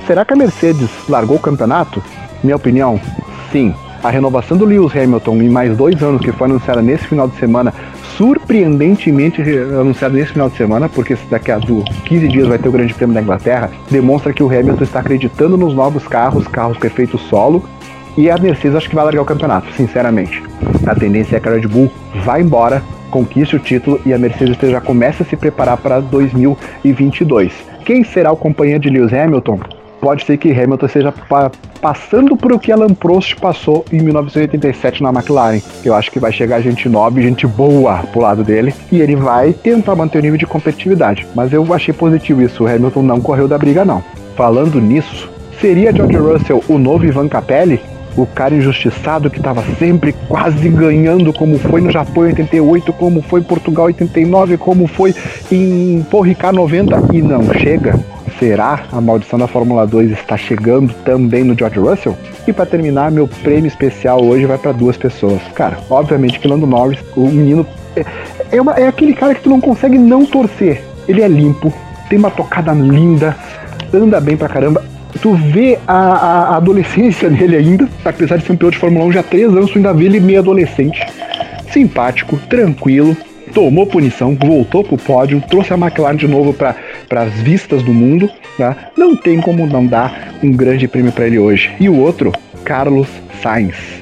[0.07, 2.01] Será que a Mercedes largou o campeonato?
[2.43, 2.99] Minha opinião,
[3.51, 3.73] sim.
[4.01, 7.35] A renovação do Lewis Hamilton em mais dois anos, que foi anunciada nesse final de
[7.35, 7.73] semana,
[8.15, 12.93] surpreendentemente anunciada nesse final de semana, porque daqui a 15 dias vai ter o Grande
[12.93, 17.17] Prêmio da Inglaterra, demonstra que o Hamilton está acreditando nos novos carros, carros com efeito
[17.17, 17.63] solo,
[18.17, 20.41] e a Mercedes acho que vai largar o campeonato, sinceramente.
[20.85, 21.91] A tendência é que a Red Bull
[22.23, 22.81] vá embora,
[23.11, 27.51] conquiste o título e a Mercedes já começa a se preparar para 2022.
[27.85, 29.59] Quem será o companheiro de Lewis Hamilton?
[29.99, 35.01] Pode ser que Hamilton esteja pa passando por o que Alan Prost passou em 1987
[35.01, 35.61] na McLaren.
[35.83, 39.53] Eu acho que vai chegar gente nova, gente boa pro lado dele, e ele vai
[39.53, 41.25] tentar manter o nível de competitividade.
[41.33, 44.03] Mas eu achei positivo isso, o Hamilton não correu da briga não.
[44.35, 47.79] Falando nisso, seria George Russell o novo Ivan Capelli?
[48.17, 53.21] O cara injustiçado que estava sempre quase ganhando, como foi no Japão em 88, como
[53.21, 55.15] foi em Portugal em 89, como foi
[55.49, 57.97] em Porricá 90 e não chega?
[58.39, 62.17] Será a maldição da Fórmula 2 está chegando também no George Russell?
[62.47, 65.41] E para terminar, meu prêmio especial hoje vai para duas pessoas.
[65.53, 68.05] Cara, obviamente que Lando Norris, o menino é,
[68.53, 70.81] é, uma- é aquele cara que tu não consegue não torcer.
[71.07, 71.73] Ele é limpo,
[72.09, 73.35] tem uma tocada linda,
[73.93, 74.83] anda bem pra caramba.
[75.21, 79.11] Tu vê a, a- adolescência nele ainda, apesar de ser um piloto de Fórmula 1
[79.11, 81.05] já há três anos, tu ainda vê ele meio adolescente.
[81.73, 83.17] Simpático, tranquilo,
[83.53, 86.75] tomou punição, voltou pro pódio, trouxe a McLaren de novo para
[87.17, 88.29] as vistas do mundo.
[88.57, 88.91] Tá?
[88.97, 91.71] Não tem como não dar um grande prêmio para ele hoje.
[91.79, 92.31] E o outro,
[92.63, 93.07] Carlos
[93.41, 93.98] Sainz.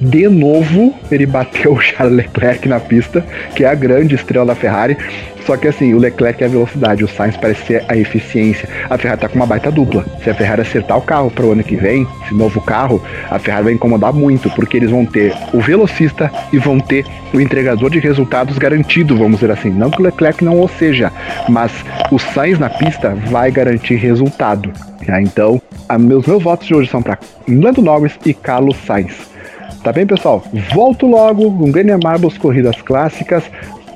[0.00, 4.54] De novo, ele bateu o Charles Leclerc na pista, que é a grande estrela da
[4.54, 4.96] Ferrari.
[5.44, 8.68] Só que assim, o Leclerc é a velocidade, o Sainz parece ser a eficiência.
[8.88, 10.04] A Ferrari tá com uma baita dupla.
[10.22, 13.38] Se a Ferrari acertar o carro para o ano que vem, esse novo carro, a
[13.38, 17.90] Ferrari vai incomodar muito, porque eles vão ter o velocista e vão ter o entregador
[17.90, 19.70] de resultados garantido, vamos dizer assim.
[19.70, 21.12] Não que o Leclerc não o seja,
[21.48, 21.72] mas
[22.10, 24.70] o Sainz na pista vai garantir resultado.
[25.06, 25.20] tá?
[25.20, 25.60] Então,
[25.98, 29.30] meus, meus votos de hoje são para Lando Norris e Carlos Sainz.
[29.82, 30.44] Tá bem, pessoal?
[30.74, 33.44] Volto logo com Grêmio Marbles Corridas Clássicas.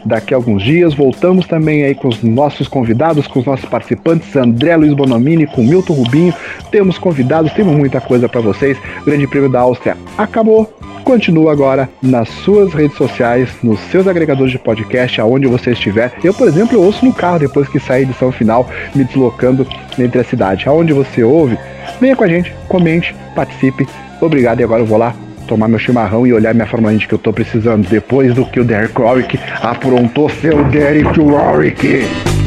[0.02, 4.34] Daqui a alguns dias voltamos também aí com os nossos convidados, com os nossos participantes,
[4.34, 6.34] André Luiz Bonomini, com Milton Rubinho.
[6.70, 8.78] Temos convidados, temos muita coisa para vocês.
[9.02, 10.72] O Grande Prêmio da Áustria acabou.
[11.04, 16.14] Continua agora nas suas redes sociais, nos seus agregadores de podcast, aonde você estiver.
[16.24, 19.66] Eu, por exemplo, eu ouço no carro depois que sair a edição final, me deslocando
[19.98, 20.66] entre a cidade.
[20.66, 21.58] Aonde você ouve,
[22.00, 23.86] venha com a gente, comente, participe.
[24.18, 25.14] Obrigado e agora eu vou lá
[25.54, 28.58] tomar meu chimarrão e olhar minha Fórmula 1 que eu tô precisando depois do que
[28.58, 32.43] o Derek Warwick aprontou seu Derek Warwick.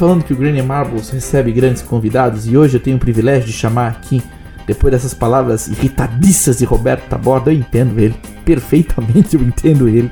[0.00, 3.52] Falando que o Granny Marbles recebe grandes convidados e hoje eu tenho o privilégio de
[3.52, 4.22] chamar aqui,
[4.66, 10.10] depois dessas palavras irritadiças de Roberto Taborda, eu entendo ele, perfeitamente eu entendo ele,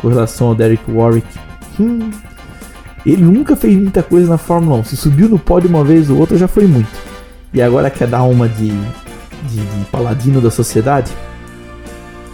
[0.00, 1.26] com relação ao Derek Warwick.
[1.78, 2.10] Hum,
[3.04, 6.16] ele nunca fez muita coisa na Fórmula 1, se subiu no pódio uma vez ou
[6.16, 6.88] outra já foi muito.
[7.52, 11.12] e agora quer dar uma de, de, de paladino da sociedade.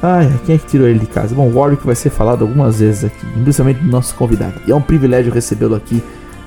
[0.00, 1.34] Ai, quem é que tirou ele de casa?
[1.34, 4.54] Bom, Warwick vai ser falado algumas vezes aqui, principalmente do nosso convidado.
[4.68, 6.00] E é um privilégio recebê-lo aqui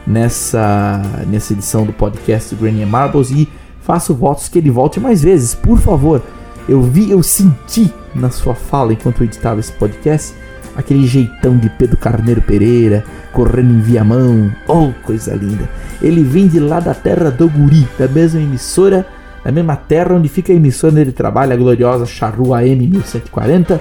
[0.05, 3.47] nessa, nessa edição do podcast do Granny Marbles e
[3.81, 6.21] faço votos que ele volte mais vezes, por favor.
[6.67, 10.33] Eu vi, eu senti na sua fala enquanto eu editava esse podcast
[10.75, 14.51] aquele jeitão de Pedro Carneiro Pereira correndo em Viamão.
[14.67, 15.69] Oh, coisa linda!
[16.01, 19.07] Ele vem de lá da terra do Guri, da mesma emissora,
[19.43, 23.79] da mesma terra onde fica a emissora onde ele trabalha, a gloriosa Charrua AM 1140.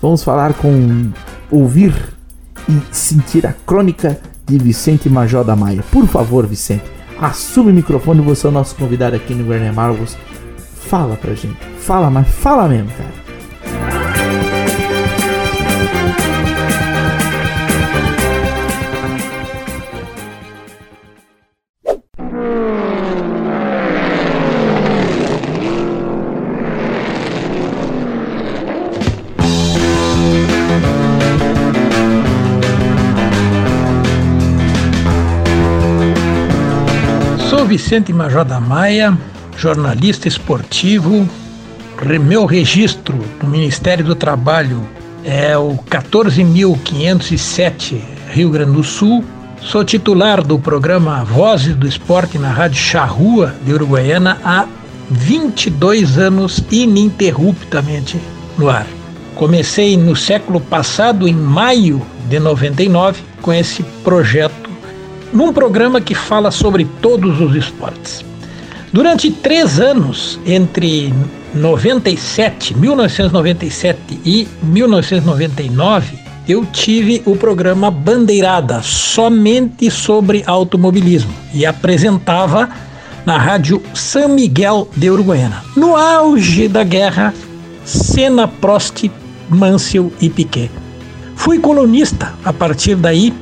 [0.00, 1.10] Vamos falar com
[1.50, 1.94] ouvir
[2.68, 5.82] e sentir a crônica de Vicente Major da Maia.
[5.90, 6.84] Por favor, Vicente,
[7.20, 10.16] assume o microfone, você é o nosso convidado aqui no Guardian Marvels.
[10.56, 11.58] Fala pra gente.
[11.78, 13.21] Fala, mas fala mesmo, cara.
[37.62, 39.16] Sou Vicente Major da Maia,
[39.56, 41.28] jornalista esportivo.
[42.20, 44.82] Meu registro no Ministério do Trabalho
[45.24, 48.00] é o 14.507,
[48.32, 49.24] Rio Grande do Sul.
[49.60, 54.66] Sou titular do programa Vozes do Esporte na Rádio Charrua de Uruguaiana há
[55.08, 58.20] 22 anos ininterruptamente
[58.58, 58.88] no ar.
[59.36, 64.61] Comecei no século passado, em maio de 99, com esse projeto
[65.32, 68.24] num programa que fala sobre todos os esportes.
[68.92, 71.12] Durante três anos, entre
[71.54, 76.18] 97, 1997 e 1999,
[76.48, 82.68] eu tive o programa Bandeirada, somente sobre automobilismo, e apresentava
[83.24, 85.64] na rádio São Miguel de Uruguaiana.
[85.76, 87.32] No auge da guerra,
[87.84, 89.08] Senna, Prost,
[89.48, 90.70] Mansell e Piquet.
[91.36, 93.32] Fui colunista a partir daí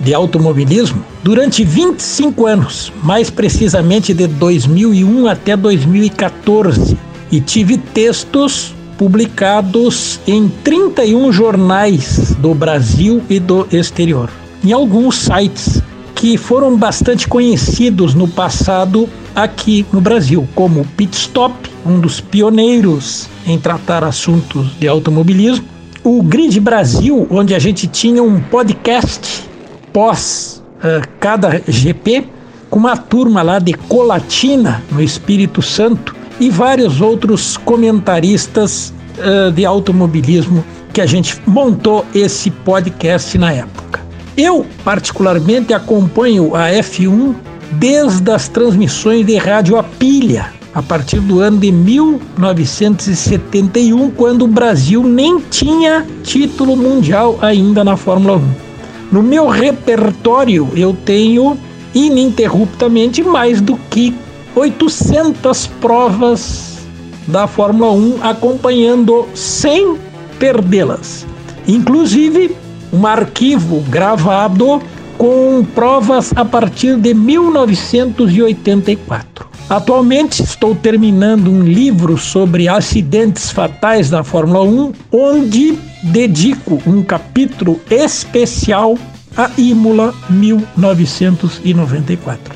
[0.00, 6.96] de automobilismo durante 25 anos, mais precisamente de 2001 até 2014,
[7.30, 14.30] e tive textos publicados em 31 jornais do Brasil e do exterior,
[14.64, 15.82] em alguns sites
[16.14, 21.54] que foram bastante conhecidos no passado aqui no Brasil, como Pit Stop,
[21.86, 25.64] um dos pioneiros em tratar assuntos de automobilismo,
[26.04, 29.49] o Grid Brasil, onde a gente tinha um podcast
[29.92, 32.26] pós uh, cada GP,
[32.68, 39.66] com uma turma lá de Colatina, no Espírito Santo, e vários outros comentaristas uh, de
[39.66, 44.00] automobilismo que a gente montou esse podcast na época.
[44.36, 47.34] Eu, particularmente, acompanho a F1
[47.72, 54.48] desde as transmissões de rádio a pilha, a partir do ano de 1971, quando o
[54.48, 58.69] Brasil nem tinha título mundial ainda na Fórmula 1.
[59.10, 61.58] No meu repertório eu tenho
[61.94, 64.14] ininterruptamente mais do que
[64.54, 66.78] 800 provas
[67.26, 69.98] da Fórmula 1 acompanhando sem
[70.38, 71.26] perdê-las.
[71.66, 72.56] Inclusive
[72.92, 74.82] um arquivo gravado
[75.18, 79.49] com provas a partir de 1984.
[79.70, 87.80] Atualmente estou terminando um livro sobre acidentes fatais da Fórmula 1, onde dedico um capítulo
[87.88, 88.98] especial
[89.36, 92.52] a Imola 1994.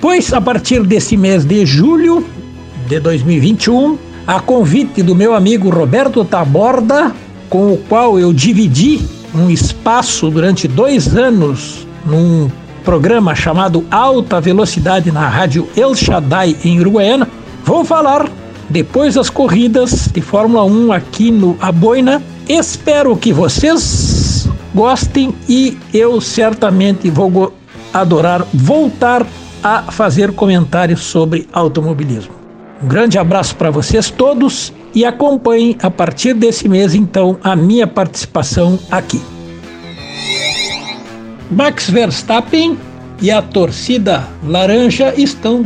[0.00, 2.24] Pois a partir desse mês de julho
[2.86, 7.12] de 2021, a convite do meu amigo Roberto Taborda,
[7.50, 9.00] com o qual eu dividi
[9.34, 12.48] um espaço durante dois anos num
[12.86, 17.28] programa chamado Alta Velocidade na rádio El Shaddai em Uruguaiana,
[17.64, 18.30] vou falar
[18.70, 22.22] depois das corridas de Fórmula 1 aqui no Aboina.
[22.48, 27.52] Espero que vocês gostem e eu certamente vou
[27.92, 29.26] adorar voltar
[29.64, 32.34] a fazer comentários sobre automobilismo.
[32.80, 37.86] Um grande abraço para vocês todos e acompanhem a partir desse mês então a minha
[37.88, 39.20] participação aqui.
[41.50, 42.76] Max Verstappen
[43.22, 45.64] e a torcida laranja estão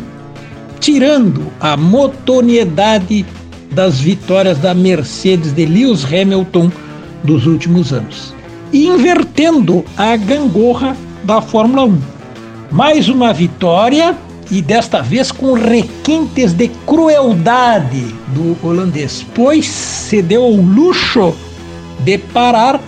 [0.78, 3.24] tirando a motoriedade
[3.72, 6.70] das vitórias da Mercedes de Lewis Hamilton
[7.24, 8.34] dos últimos anos
[8.72, 11.98] e invertendo a gangorra da Fórmula 1.
[12.70, 14.16] Mais uma vitória
[14.50, 21.34] e desta vez com requintes de crueldade do holandês, pois se deu ao luxo
[22.00, 22.80] de parar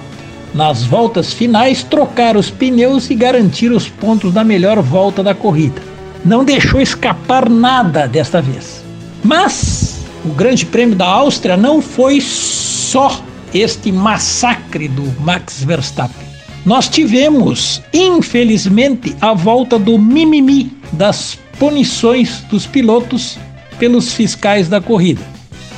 [0.54, 5.80] nas voltas finais, trocar os pneus e garantir os pontos da melhor volta da corrida.
[6.24, 8.84] não deixou escapar nada desta vez.
[9.24, 13.20] Mas o Grande Prêmio da Áustria não foi só
[13.52, 16.26] este massacre do Max Verstappen.
[16.64, 23.36] Nós tivemos, infelizmente, a volta do mimimi das punições dos pilotos
[23.78, 25.22] pelos fiscais da corrida.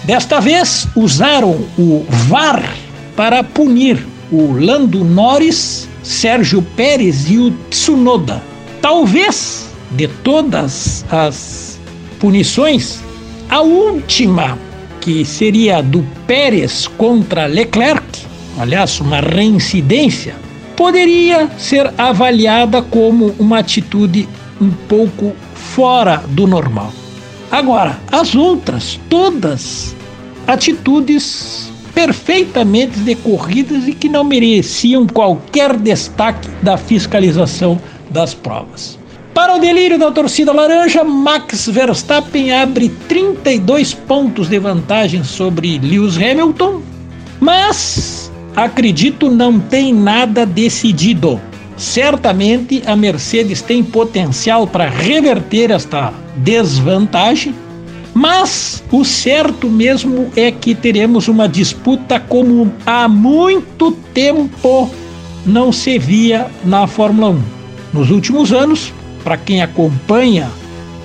[0.04, 2.62] Desta vez, usaram o VAR
[3.16, 4.04] para punir
[4.34, 8.42] o Lando Norris, Sérgio Pérez e o Tsunoda.
[8.82, 11.78] Talvez, de todas as
[12.18, 13.00] punições,
[13.48, 14.58] a última,
[15.00, 18.04] que seria do Pérez contra Leclerc,
[18.58, 20.34] aliás, uma reincidência,
[20.76, 24.28] poderia ser avaliada como uma atitude
[24.60, 26.92] um pouco fora do normal.
[27.52, 29.94] Agora, as outras, todas
[30.46, 37.80] atitudes perfeitamente decorridas e que não mereciam qualquer destaque da fiscalização
[38.10, 38.98] das provas.
[39.32, 46.16] Para o delírio da torcida laranja, Max Verstappen abre 32 pontos de vantagem sobre Lewis
[46.16, 46.80] Hamilton,
[47.40, 51.40] mas acredito não tem nada decidido.
[51.76, 57.52] Certamente a Mercedes tem potencial para reverter esta desvantagem,
[58.14, 64.88] mas o certo mesmo é que teremos uma disputa como há muito tempo
[65.44, 67.42] não se via na Fórmula 1.
[67.92, 68.92] Nos últimos anos,
[69.24, 70.48] para quem acompanha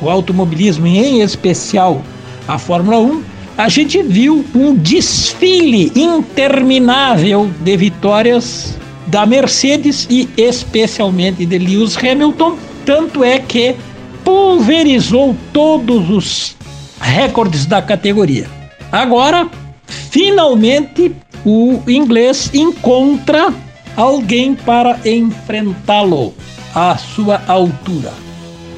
[0.01, 2.01] o automobilismo em especial
[2.47, 3.24] a Fórmula 1,
[3.57, 12.55] a gente viu um desfile interminável de vitórias da Mercedes e especialmente de Lewis Hamilton,
[12.86, 13.76] tanto é que
[14.24, 16.59] pulverizou todos os
[17.00, 18.47] recordes da categoria.
[18.91, 19.47] Agora,
[19.86, 23.54] finalmente, o inglês encontra
[23.95, 26.34] alguém para enfrentá-lo
[26.74, 28.12] à sua altura.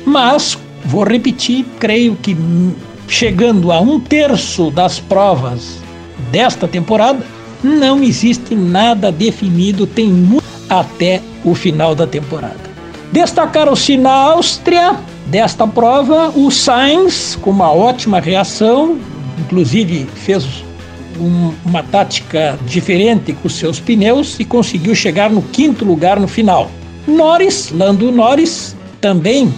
[0.06, 2.36] Mas, vou repetir, creio que
[3.08, 5.78] chegando a um terço das provas
[6.32, 7.24] desta temporada,
[7.64, 12.72] não existe nada definido, tem muito até o final da temporada.
[13.12, 14.98] Destacaram-se na Áustria
[15.28, 18.98] desta prova o Sainz com uma ótima reação,
[19.40, 20.64] inclusive fez
[21.20, 26.70] um, uma tática diferente com seus pneus e conseguiu chegar no quinto lugar no final.
[27.08, 29.54] Norris, Lando Norris, também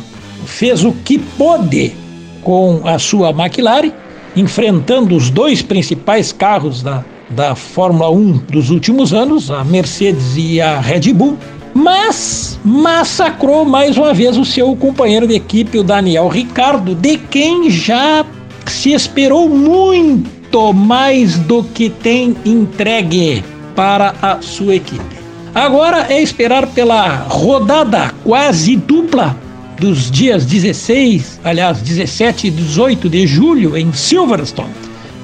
[0.45, 1.93] fez o que pôde
[2.41, 3.91] com a sua McLaren,
[4.35, 10.59] enfrentando os dois principais carros da, da Fórmula 1 dos últimos anos, a Mercedes e
[10.59, 11.37] a Red Bull,
[11.73, 17.69] mas massacrou mais uma vez o seu companheiro de equipe, o Daniel Ricardo, de quem
[17.69, 18.25] já
[18.67, 23.43] se esperou muito mais do que tem entregue
[23.75, 25.23] para a sua equipe.
[25.53, 29.35] Agora é esperar pela rodada quase dupla
[29.79, 34.73] dos dias 16, aliás, 17 e 18 de julho em Silverstone,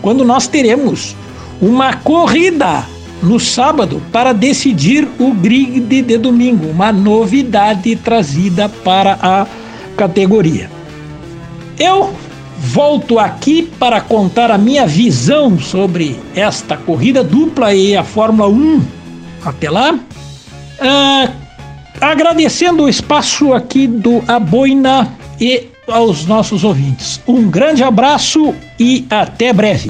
[0.02, 1.16] quando nós teremos
[1.62, 2.86] uma corrida
[3.22, 9.48] no sábado para decidir o grid de domingo, uma novidade trazida para a
[9.98, 10.70] categoria.
[11.78, 12.14] Eu
[12.58, 18.82] volto aqui para contar a minha visão sobre esta corrida dupla e a Fórmula 1.
[19.44, 19.98] Até lá.
[20.80, 21.30] Ah,
[22.00, 27.22] agradecendo o espaço aqui do Aboina e aos nossos ouvintes.
[27.28, 29.90] Um grande abraço e até breve.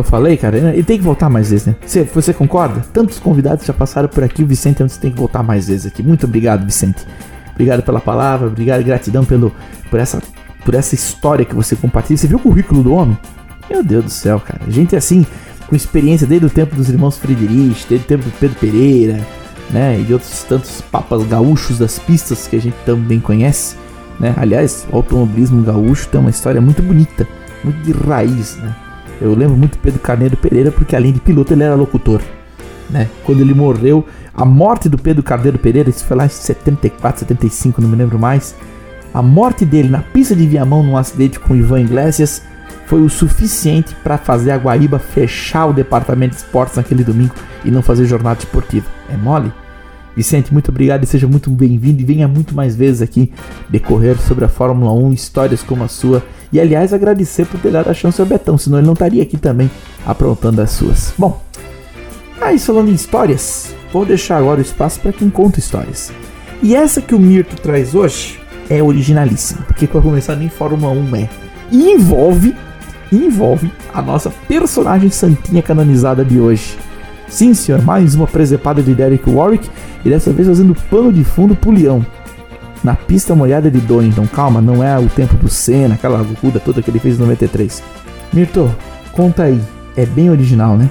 [0.00, 1.76] Eu falei, cara, e tem que voltar mais vezes, né?
[1.84, 2.80] Você, você concorda?
[2.90, 6.02] Tantos convidados já passaram por aqui, o Vicente antes tem que voltar mais vezes aqui.
[6.02, 7.06] Muito obrigado, Vicente.
[7.52, 9.52] Obrigado pela palavra, obrigado, gratidão pelo,
[9.90, 10.22] por, essa,
[10.64, 12.16] por essa história que você compartilha.
[12.16, 13.18] Você viu o currículo do homem?
[13.68, 14.62] Meu Deus do céu, cara.
[14.68, 15.26] Gente assim,
[15.68, 19.20] com experiência desde o tempo dos irmãos Friedrich, desde o tempo do Pedro Pereira,
[19.70, 20.00] né?
[20.00, 23.76] E de outros tantos papas gaúchos das pistas que a gente também conhece,
[24.18, 24.32] né?
[24.38, 27.28] Aliás, o automobilismo gaúcho tem uma história muito bonita,
[27.62, 28.74] muito de raiz, né?
[29.20, 32.20] Eu lembro muito Pedro Carneiro Pereira porque além de piloto ele era locutor,
[32.88, 33.08] né?
[33.24, 37.82] Quando ele morreu, a morte do Pedro Carneiro Pereira, isso foi lá em 74, 75,
[37.82, 38.54] não me lembro mais.
[39.12, 42.42] A morte dele na pista de Viamão num acidente com Ivan Iglesias
[42.86, 47.70] foi o suficiente para fazer a Guaíba fechar o departamento de esportes naquele domingo e
[47.70, 48.86] não fazer jornada esportiva.
[49.08, 49.52] É mole?
[50.20, 53.32] Vicente, muito obrigado e seja muito bem-vindo e venha muito mais vezes aqui
[53.70, 56.22] decorrer sobre a Fórmula 1, histórias como a sua.
[56.52, 59.38] E aliás, agradecer por ter dado a chance ao Betão, senão ele não estaria aqui
[59.38, 59.70] também
[60.04, 61.14] aprontando as suas.
[61.16, 61.40] Bom,
[62.38, 66.12] Ah, e falando em histórias, vou deixar agora o espaço para quem conta histórias.
[66.62, 71.16] E essa que o Mirto traz hoje é originalíssima, porque para começar nem Fórmula 1
[71.16, 71.30] é.
[71.72, 72.54] E envolve,
[73.10, 76.76] envolve a nossa personagem santinha canonizada de hoje.
[77.30, 79.70] Sim, senhor, mais uma presepada de Derek Warwick
[80.04, 82.04] e dessa vez fazendo pano de fundo pro leão.
[82.82, 86.82] Na pista molhada de Donington, calma, não é o tempo do Senna, aquela loucura toda
[86.82, 87.82] que ele fez em 93.
[88.32, 88.74] Mirto,
[89.12, 89.60] conta aí,
[89.96, 90.90] é bem original, né?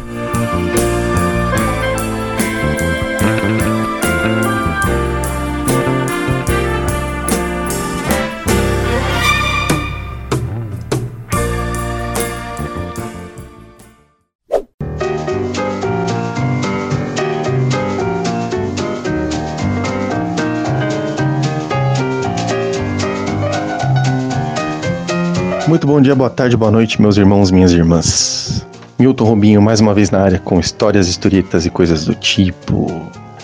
[25.69, 28.65] Muito bom dia, boa tarde, boa noite, meus irmãos, minhas irmãs.
[28.97, 32.91] Milton Robinho mais uma vez na área com histórias, historietas e coisas do tipo.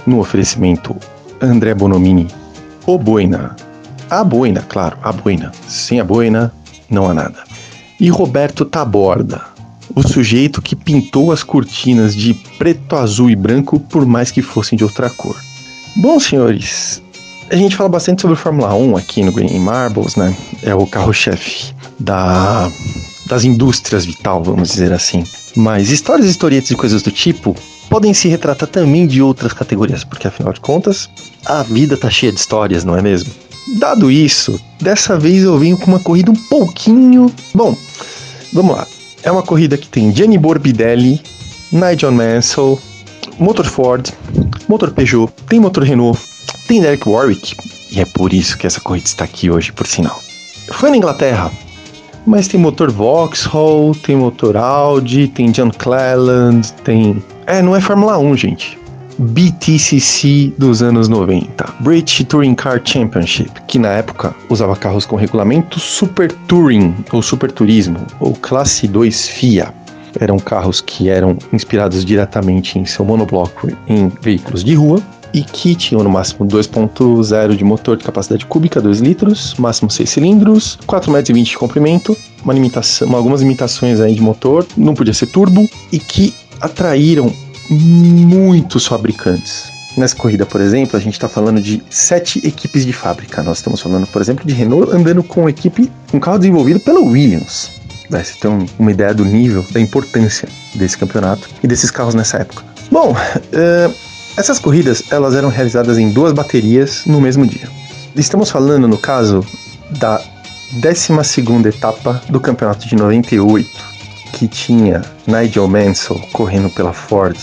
[0.08, 0.96] No oferecimento,
[1.40, 2.28] André Bonomini,
[2.88, 3.56] o Boina.
[4.10, 5.52] A Boina, claro, a Boina.
[5.68, 6.52] Sem a Boina,
[6.90, 7.44] não há nada.
[8.00, 9.42] E Roberto Taborda,
[9.96, 14.76] o sujeito que pintou as cortinas de preto, azul e branco por mais que fossem
[14.76, 15.40] de outra cor.
[15.98, 17.04] Bom, senhores,
[17.52, 20.36] a gente fala bastante sobre Fórmula 1 aqui no Green Marbles, né?
[20.64, 22.72] É o carro-chefe da,
[23.26, 25.24] das indústrias vital, vamos dizer assim.
[25.56, 27.56] Mas histórias, historietas e coisas do tipo
[27.90, 31.10] podem se retratar também de outras categorias, porque afinal de contas,
[31.46, 33.32] a vida tá cheia de histórias, não é mesmo?
[33.78, 37.32] Dado isso, dessa vez eu venho com uma corrida um pouquinho.
[37.54, 37.76] Bom,
[38.54, 38.88] vamos lá.
[39.24, 41.22] É uma corrida que tem Gianni Morbidelli,
[41.72, 42.80] Nigel Mansell,
[43.40, 44.12] motor Ford,
[44.68, 46.20] motor Peugeot, tem motor Renault,
[46.68, 47.56] tem Derek Warwick,
[47.92, 50.22] e é por isso que essa corrida está aqui hoje, por sinal.
[50.72, 51.52] Foi na Inglaterra,
[52.26, 57.24] mas tem motor Vauxhall, tem motor Audi, tem John Cleland, tem.
[57.46, 58.80] É, não é Fórmula 1, gente.
[59.18, 65.80] BTCC dos anos 90, British Touring Car Championship, que na época usava carros com regulamento
[65.80, 69.74] Super Touring ou Super Turismo ou Classe 2 FIA.
[70.20, 75.02] Eram carros que eram inspirados diretamente em seu monobloco em veículos de rua
[75.36, 80.10] e que tinham no máximo 2.0 de motor de capacidade cúbica, 2 litros, máximo 6
[80.10, 85.26] cilindros, 4,20 metros de comprimento, uma limitação, algumas limitações aí de motor, não podia ser
[85.26, 87.34] turbo e que atraíram
[87.70, 89.66] muitos fabricantes.
[89.98, 93.44] Nessa corrida, por exemplo, a gente está falando de sete equipes de fábrica.
[93.44, 97.72] Nós estamos falando, por exemplo, de Renault andando com equipe, um carro desenvolvido pela Williams.
[98.10, 102.64] Você tem uma ideia do nível, da importância desse campeonato e desses carros nessa época.
[102.90, 107.70] Bom, uh, essas corridas elas eram realizadas em duas baterias no mesmo dia.
[108.16, 109.46] Estamos falando, no caso,
[110.00, 110.22] da
[110.74, 113.70] 12 etapa do campeonato de 98,
[114.34, 117.38] que tinha Nigel Mansell correndo pela Ford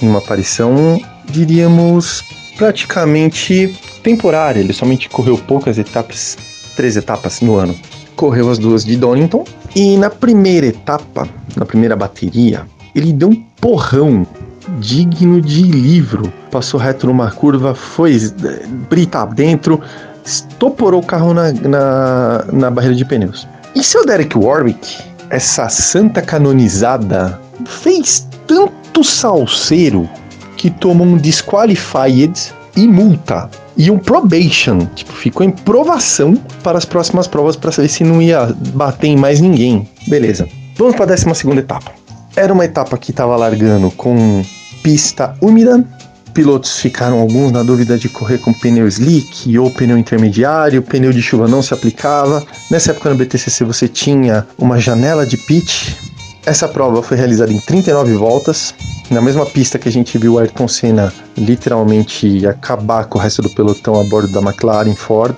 [0.00, 2.24] em uma aparição, diríamos,
[2.56, 4.60] praticamente temporária.
[4.60, 6.36] Ele somente correu poucas etapas,
[6.76, 7.74] três etapas no ano.
[8.16, 9.44] Correu as duas de Donington
[9.74, 14.26] e na primeira etapa, na primeira bateria, ele deu um porrão
[14.78, 16.32] digno de livro.
[16.50, 19.80] Passou reto numa curva, foi eh, brita dentro,
[20.24, 23.46] estoporou o carro na, na, na barreira de pneus.
[23.74, 24.98] E seu Derek Warwick,
[25.30, 30.08] essa santa canonizada, fez tanto salseiro
[30.56, 33.48] que tomou um disqualified e multa.
[33.76, 38.20] E um probation, tipo, ficou em provação para as próximas provas para saber se não
[38.20, 39.88] ia bater em mais ninguém.
[40.08, 40.48] Beleza.
[40.76, 41.92] Vamos para a 12 etapa.
[42.34, 44.42] Era uma etapa que estava largando com
[44.88, 45.84] pista úmida.
[46.32, 51.20] Pilotos ficaram alguns na dúvida de correr com pneu slick ou pneu intermediário, pneu de
[51.20, 52.42] chuva não se aplicava.
[52.70, 55.92] Nessa época no BTCC você tinha uma janela de pitch.
[56.46, 58.74] Essa prova foi realizada em 39 voltas,
[59.10, 63.42] na mesma pista que a gente viu o Ayrton Senna literalmente acabar com o resto
[63.42, 65.36] do pelotão a bordo da McLaren Ford.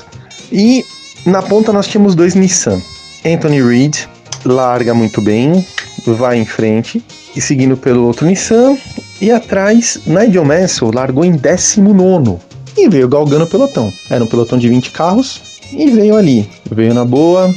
[0.53, 0.85] E
[1.27, 2.81] na ponta nós tínhamos dois Nissan.
[3.27, 4.09] Anthony Reid
[4.45, 5.67] larga muito bem,
[6.07, 8.77] vai em frente e seguindo pelo outro Nissan.
[9.21, 12.39] E atrás, Nigel Mansell largou em 19
[12.77, 13.93] e veio galgando o pelotão.
[14.09, 15.41] Era um pelotão de 20 carros
[15.73, 16.49] e veio ali.
[16.71, 17.55] Veio na boa,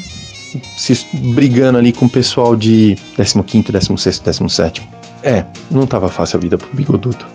[0.78, 4.90] se brigando ali com o pessoal de 15, 16, 17.
[5.24, 7.26] É, não tava fácil a vida pro bigodudo.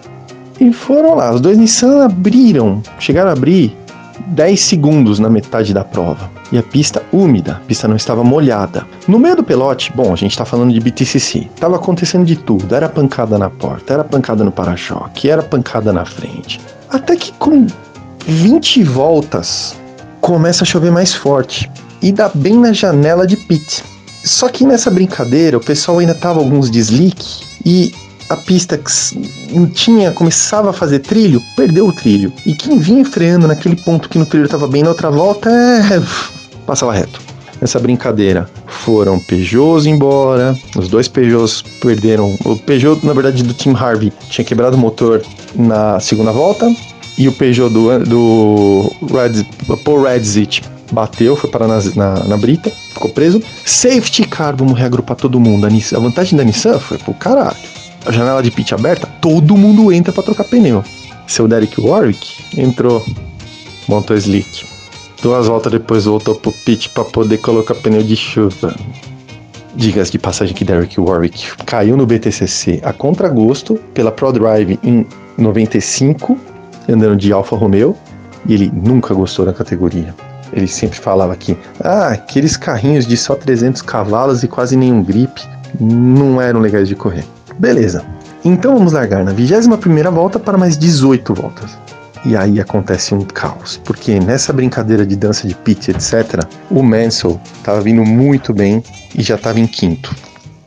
[0.61, 3.74] E foram lá, os dois Nissan abriram, chegaram a abrir
[4.27, 6.31] 10 segundos na metade da prova.
[6.51, 8.87] E a pista úmida, a pista não estava molhada.
[9.07, 12.75] No meio do pelote, bom, a gente está falando de BTCC, tava acontecendo de tudo.
[12.75, 16.61] Era pancada na porta, era pancada no para-choque, era pancada na frente.
[16.91, 17.66] Até que com
[18.27, 19.77] 20 voltas
[20.21, 21.71] começa a chover mais forte
[22.03, 23.85] e dá bem na janela de pit.
[24.25, 27.25] Só que nessa brincadeira o pessoal ainda tava alguns de slick
[27.64, 27.95] e
[28.29, 32.33] a pista que tinha, começava a fazer trilho, perdeu o trilho.
[32.45, 36.03] E quem vinha freando naquele ponto que no trilho estava bem na outra volta, é,
[36.66, 37.20] passava reto.
[37.61, 42.37] Nessa brincadeira foram Peugeots embora, os dois Peugeots perderam.
[42.45, 45.22] O Peugeot, na verdade, do Tim Harvey tinha quebrado o motor
[45.57, 46.72] na segunda volta,
[47.16, 49.45] e o Peugeot do, do Red,
[49.85, 50.62] Paul Redzit
[50.93, 53.43] bateu, foi parar na, na, na brita, ficou preso.
[53.64, 55.66] Safety car, vamos reagrupar todo mundo.
[55.66, 57.57] A, a vantagem da Nissan foi pro caralho.
[58.07, 60.82] A janela de pit aberta, todo mundo entra pra trocar pneu.
[61.26, 63.05] Seu Derek Warwick entrou,
[63.86, 64.64] montou slick.
[65.22, 68.74] Duas voltas depois voltou pro pit pra poder colocar pneu de chuva.
[69.74, 76.38] Diga-se de passagem que Derek Warwick caiu no BTCC a contragosto pela ProDrive em 95,
[76.88, 77.96] andando de Alfa Romeo,
[78.46, 80.14] e ele nunca gostou da categoria.
[80.53, 85.42] Ele sempre falava que, ah, aqueles carrinhos de só 300 cavalos e quase nenhum grip
[85.78, 87.24] não eram legais de correr.
[87.59, 88.05] Beleza.
[88.45, 91.77] Então vamos largar na 21ª volta para mais 18 voltas.
[92.25, 97.41] E aí acontece um caos, porque nessa brincadeira de dança de pit, etc., o Mansell
[97.57, 98.83] estava vindo muito bem
[99.17, 100.15] e já estava em quinto.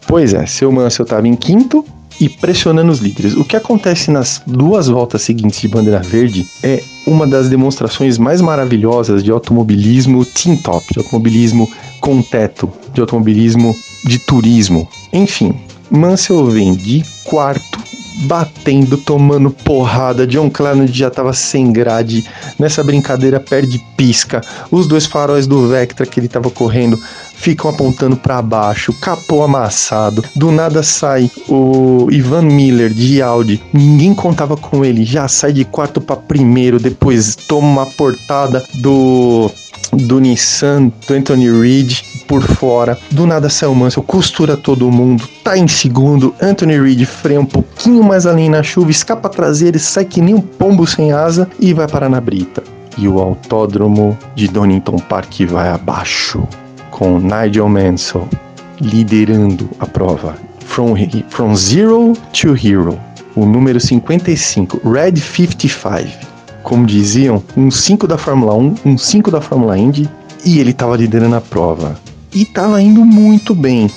[0.08, 1.86] Pois é, seu Mansell estava em quinto
[2.20, 3.36] e pressionando os líderes.
[3.36, 8.42] O que acontece nas duas voltas seguintes de bandeira verde é uma das demonstrações mais
[8.42, 11.70] maravilhosas de automobilismo team top, de automobilismo
[12.00, 13.76] com teto, de automobilismo
[14.06, 14.88] de turismo.
[15.12, 15.60] Enfim,
[15.92, 17.80] Mansell vem de quarto
[18.22, 20.28] batendo, tomando porrada.
[20.28, 22.26] John Clarence já tava sem grade.
[22.60, 24.42] Nessa brincadeira perde pisca.
[24.70, 27.00] Os dois faróis do Vectra que ele tava correndo
[27.36, 28.94] ficam apontando para baixo.
[28.94, 30.24] Capô amassado.
[30.36, 33.62] Do nada sai o Ivan Miller de Audi.
[33.74, 35.04] Ninguém contava com ele.
[35.04, 36.80] Já sai de quarto para primeiro.
[36.80, 39.50] Depois toma uma portada do
[39.94, 42.97] do Nissan, do Anthony Reid por fora.
[43.11, 46.34] Do nada o Mansell, costura todo mundo, tá em segundo.
[46.41, 50.39] Anthony Reid freia um pouquinho mais além na chuva, escapa traseira, sai que nem um
[50.39, 52.63] pombo sem asa e vai parar na brita.
[52.97, 56.47] E o autódromo de Donington Park vai abaixo,
[56.89, 58.29] com Nigel Mansell
[58.79, 60.38] liderando a prova.
[60.65, 60.95] From,
[61.27, 62.97] from Zero to Hero.
[63.36, 66.32] O número 55, Red 55
[66.63, 70.07] como diziam, um 5 da Fórmula 1, um 5 da Fórmula Indy,
[70.45, 71.97] e ele estava liderando a prova.
[72.34, 73.89] E estava indo muito bem.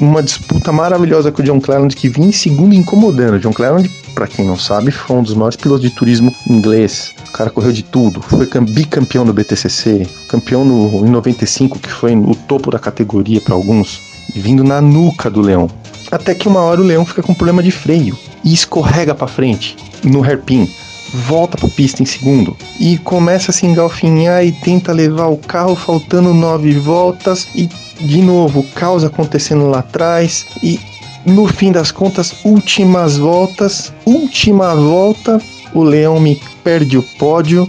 [0.00, 3.38] Uma disputa maravilhosa com o John Clarence, que vinha em segundo incomodando.
[3.38, 7.12] John Clarence, para quem não sabe, foi um dos maiores pilotos de turismo inglês.
[7.28, 8.20] O cara correu de tudo.
[8.20, 13.40] Foi cam- bicampeão do BTCC, campeão no, em 95, que foi o topo da categoria
[13.40, 14.00] para alguns,
[14.34, 15.68] vindo na nuca do Leão.
[16.10, 19.76] Até que uma hora o Leão fica com problema de freio e escorrega para frente
[20.04, 20.68] no hairpin
[21.12, 25.76] volta pra pista em segundo e começa a se engalfinhar e tenta levar o carro
[25.76, 27.68] faltando nove voltas e
[28.00, 30.80] de novo caos acontecendo lá atrás e
[31.26, 35.40] no fim das contas últimas voltas última volta
[35.74, 37.68] o Leão me perde o pódio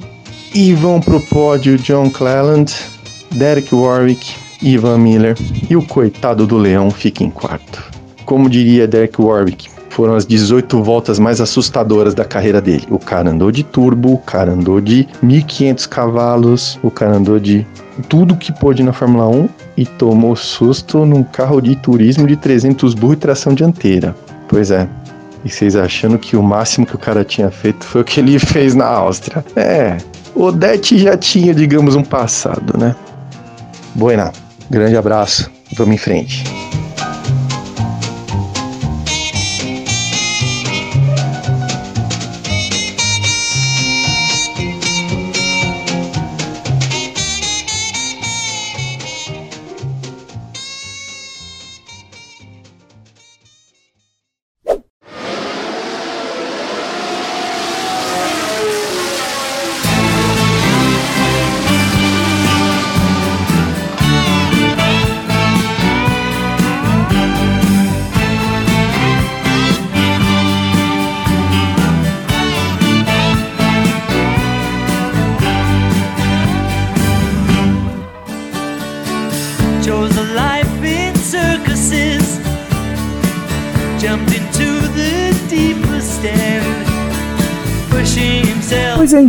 [0.54, 2.74] e vão pro pódio John Cleland
[3.32, 5.36] Derek Warwick Ivan Miller
[5.70, 7.84] e o coitado do Leão fica em quarto.
[8.26, 12.86] Como diria Derek Warwick foram as 18 voltas mais assustadoras da carreira dele.
[12.90, 17.66] O cara andou de turbo, o cara andou de 1500 cavalos, o cara andou de
[18.10, 22.96] tudo que pôde na Fórmula 1 e tomou susto num carro de turismo de 300
[22.96, 24.16] burros e tração dianteira.
[24.48, 24.88] Pois é.
[25.46, 28.40] E vocês achando que o máximo que o cara tinha feito foi o que ele
[28.40, 29.46] fez na Áustria.
[29.56, 29.98] É,
[30.34, 32.96] Odete já tinha, digamos, um passado, né?
[33.94, 34.32] Buena,
[34.72, 36.63] grande abraço, vamos em frente.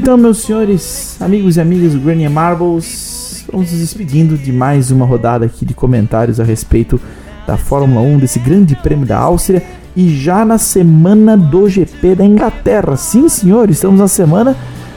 [0.05, 5.07] Então, meus senhores, amigos e amigas do Granny Marbles, vamos nos despedindo de mais uma
[5.07, 7.01] rodada aqui de comentários a respeito
[7.47, 9.63] da Fórmula 1, desse grande prêmio da Áustria,
[9.97, 12.99] e já na semana do GP da Inglaterra.
[12.99, 14.55] Sim, senhores, estamos na semana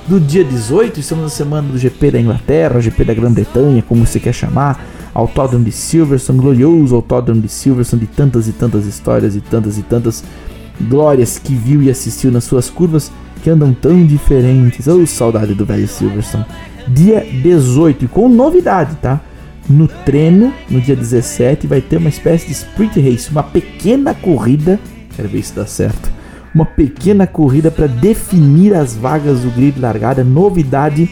[0.09, 4.19] do dia 18, estamos na semana do GP da Inglaterra, GP da Grã-Bretanha, como você
[4.19, 9.39] quer chamar, Autódromo de Silverstone, glorioso Autódromo de Silverstone, de tantas e tantas histórias e
[9.39, 10.21] tantas e tantas
[10.81, 13.09] glórias que viu e assistiu nas suas curvas
[13.47, 14.89] que andam tão diferentes.
[14.89, 16.43] Oh, saudade do velho Silverstone.
[16.85, 19.21] Dia 18, e com novidade, tá?
[19.69, 24.77] No treino, no dia 17, vai ter uma espécie de sprint race, uma pequena corrida.
[25.15, 26.11] Quero ver se dá certo.
[26.53, 30.25] Uma pequena corrida para definir as vagas do grid largada.
[30.25, 31.09] Novidade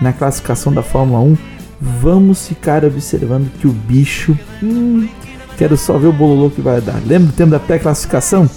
[0.00, 1.36] na classificação da Fórmula 1.
[2.00, 4.34] Vamos ficar observando que o bicho.
[4.62, 5.06] Hum,
[5.58, 6.96] quero só ver o bololô que vai dar.
[7.04, 8.48] Lembra do tempo da pré-classificação?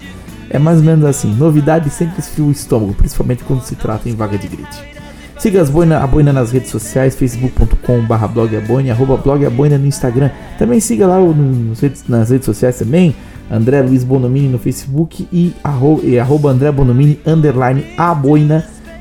[0.49, 1.33] É mais ou menos assim.
[1.33, 4.97] Novidade sempre esfria o estômago, principalmente quando se trata em vaga de grid.
[5.39, 10.31] Siga as boina, a Boina nas redes sociais, facebook.com.br blogaboina, arroba blogaboina no Instagram.
[10.57, 11.73] Também siga lá no,
[12.09, 13.15] nas redes sociais também,
[13.49, 17.85] André Luiz Bonomini no Facebook e arroba, e arroba André Bonomini, underline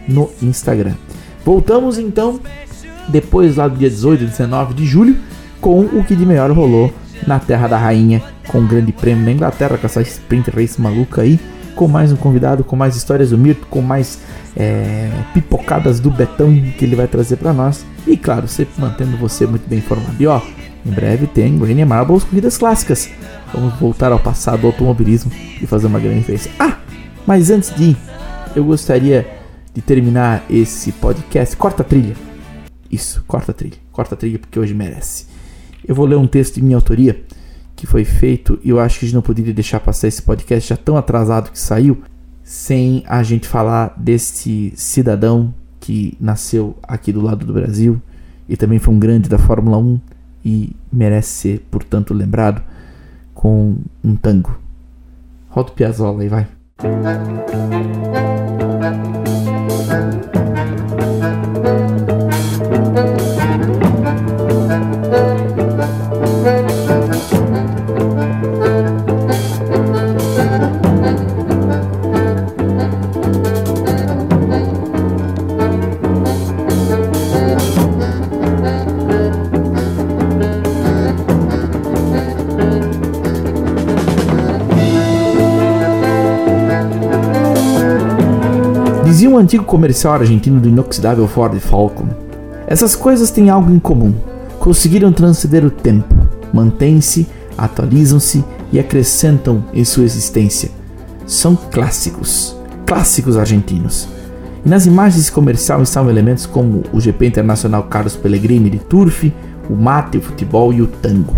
[0.06, 0.92] no Instagram.
[1.42, 2.38] Voltamos então,
[3.08, 5.16] depois lá do dia 18 e 19 de julho,
[5.58, 6.92] com o que de melhor rolou
[7.26, 11.22] na Terra da Rainha, com o grande prêmio na Inglaterra, com essa sprint race maluca
[11.22, 11.38] aí,
[11.74, 14.20] com mais um convidado, com mais histórias do Mirto, com mais
[14.56, 17.84] é, pipocadas do Betão que ele vai trazer para nós.
[18.06, 20.16] E claro, sempre mantendo você muito bem informado.
[20.18, 20.40] E ó,
[20.84, 23.10] em breve tem Granny Marbles Corridas Clássicas.
[23.52, 26.50] Vamos voltar ao passado do automobilismo e fazer uma grande diferença.
[26.58, 26.78] Ah,
[27.26, 27.96] mas antes de ir,
[28.54, 29.26] eu gostaria
[29.74, 31.56] de terminar esse podcast.
[31.56, 32.16] Corta a trilha.
[32.90, 33.76] Isso, corta a trilha.
[33.92, 35.26] Corta a trilha porque hoje merece.
[35.86, 37.22] Eu vou ler um texto de minha autoria
[37.74, 40.70] que foi feito e eu acho que a gente não poderia deixar passar esse podcast
[40.70, 42.02] já tão atrasado que saiu
[42.42, 48.00] sem a gente falar desse cidadão que nasceu aqui do lado do Brasil
[48.48, 50.00] e também foi um grande da Fórmula 1
[50.44, 52.62] e merece ser, portanto, lembrado
[53.34, 54.58] com um tango.
[55.48, 56.46] Roda o Piazzolla aí, vai.
[89.36, 92.08] Um antigo comercial argentino do inoxidável Ford Falcon.
[92.66, 94.14] Essas coisas têm algo em comum.
[94.58, 96.14] Conseguiram transcender o tempo,
[96.52, 97.26] mantêm-se,
[97.56, 100.70] atualizam-se e acrescentam em sua existência.
[101.26, 102.56] São clássicos,
[102.86, 104.08] clássicos argentinos.
[104.64, 109.32] E nas imagens desse comercial estavam elementos como o GP Internacional Carlos Pellegrini de Turf,
[109.68, 111.34] o mate, o futebol e o tango.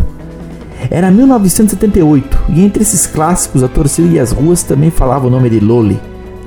[0.91, 5.51] Era 1978 e entre esses clássicos a torcida e as ruas também falava o nome
[5.51, 5.99] de Loli.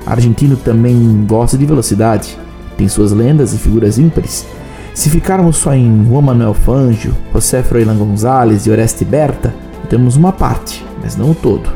[0.06, 2.36] Argentino também gosta de velocidade,
[2.76, 4.46] tem suas lendas e figuras ímpares.
[4.94, 9.54] Se ficarmos só em Juan Manuel Fangio, José Froilán González e Oreste Berta,
[9.88, 11.70] temos uma parte, mas não o todo.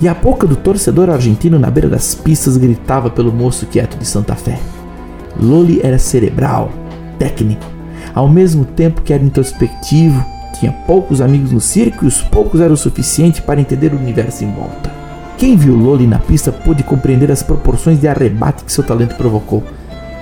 [0.00, 4.04] E a boca do torcedor argentino na beira das pistas gritava pelo moço quieto de
[4.04, 4.58] Santa Fé.
[5.40, 6.70] Loli era cerebral,
[7.18, 7.64] técnico,
[8.14, 10.24] ao mesmo tempo que era introspectivo,
[10.58, 14.44] tinha poucos amigos no circo e os poucos eram o suficiente para entender o universo
[14.44, 15.01] em volta.
[15.42, 19.60] Quem viu Loli na pista pôde compreender as proporções de arrebate que seu talento provocou.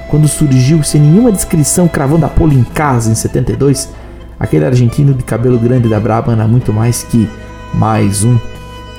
[0.09, 3.91] Quando surgiu sem nenhuma descrição cravando a pole em casa em 72,
[4.39, 7.29] aquele argentino de cabelo grande da Brabham era muito mais que
[7.75, 8.39] mais um.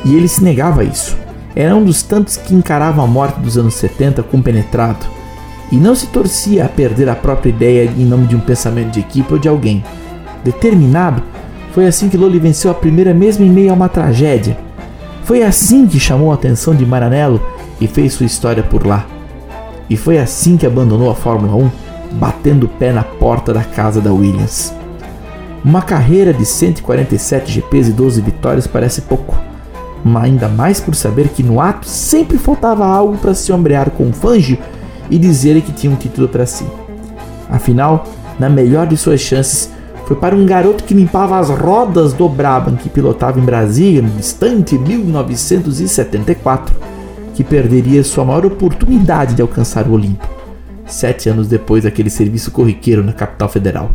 [0.05, 1.17] E ele se negava a isso.
[1.55, 5.03] Era um dos tantos que encarava a morte dos anos 70 compenetrado
[5.71, 8.99] e não se torcia a perder a própria ideia em nome de um pensamento de
[8.99, 9.83] equipe ou de alguém.
[10.43, 11.23] Determinado,
[11.71, 14.69] foi assim que Loli venceu a primeira mesmo em meio a uma tragédia.
[15.31, 17.41] Foi assim que chamou a atenção de Maranello
[17.79, 19.07] e fez sua história por lá.
[19.89, 21.71] E foi assim que abandonou a Fórmula 1,
[22.19, 24.73] batendo o pé na porta da casa da Williams.
[25.63, 29.33] Uma carreira de 147 GPs e 12 vitórias parece pouco,
[30.03, 34.09] mas ainda mais por saber que no ato sempre faltava algo para se ombrear com
[34.09, 34.57] o Fangio
[35.09, 36.65] e dizer que tinha um título para si.
[37.49, 38.03] Afinal,
[38.37, 39.71] na melhor de suas chances,
[40.11, 44.09] foi para um garoto que limpava as rodas do Brabham que pilotava em Brasília no
[44.09, 46.75] distante 1974
[47.33, 50.27] que perderia sua maior oportunidade de alcançar o Olimpo,
[50.85, 53.91] sete anos depois daquele serviço corriqueiro na capital federal.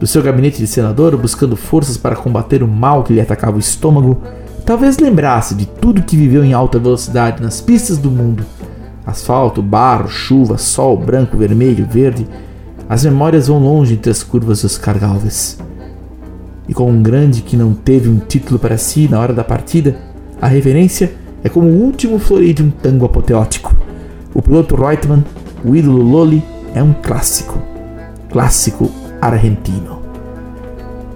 [0.00, 3.60] Do seu gabinete de senador, buscando forças para combater o mal que lhe atacava o
[3.60, 4.20] estômago,
[4.66, 8.44] talvez lembrasse de tudo que viveu em alta velocidade nas pistas do mundo:
[9.06, 12.26] asfalto, barro, chuva, sol, branco, vermelho, verde.
[12.90, 15.56] As memórias vão longe entre as curvas dos Cargalves.
[16.66, 19.96] E com um grande que não teve um título para si na hora da partida,
[20.42, 21.12] a reverência
[21.44, 23.72] é como o último floreio de um tango apoteótico.
[24.34, 25.24] O piloto Reutemann,
[25.64, 26.42] o ídolo Loli,
[26.74, 27.62] é um clássico.
[28.28, 28.90] Clássico
[29.22, 30.02] argentino.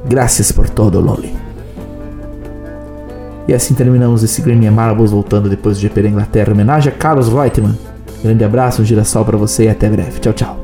[0.08, 1.34] Gracias por todo, Loli.
[3.48, 6.52] E assim terminamos esse Grammy Marbles voltando depois do GP da Inglaterra.
[6.52, 7.76] Homenagem a Carlos Reutemann.
[8.22, 10.20] Grande abraço, um girassol para você e até breve.
[10.20, 10.63] Tchau, tchau.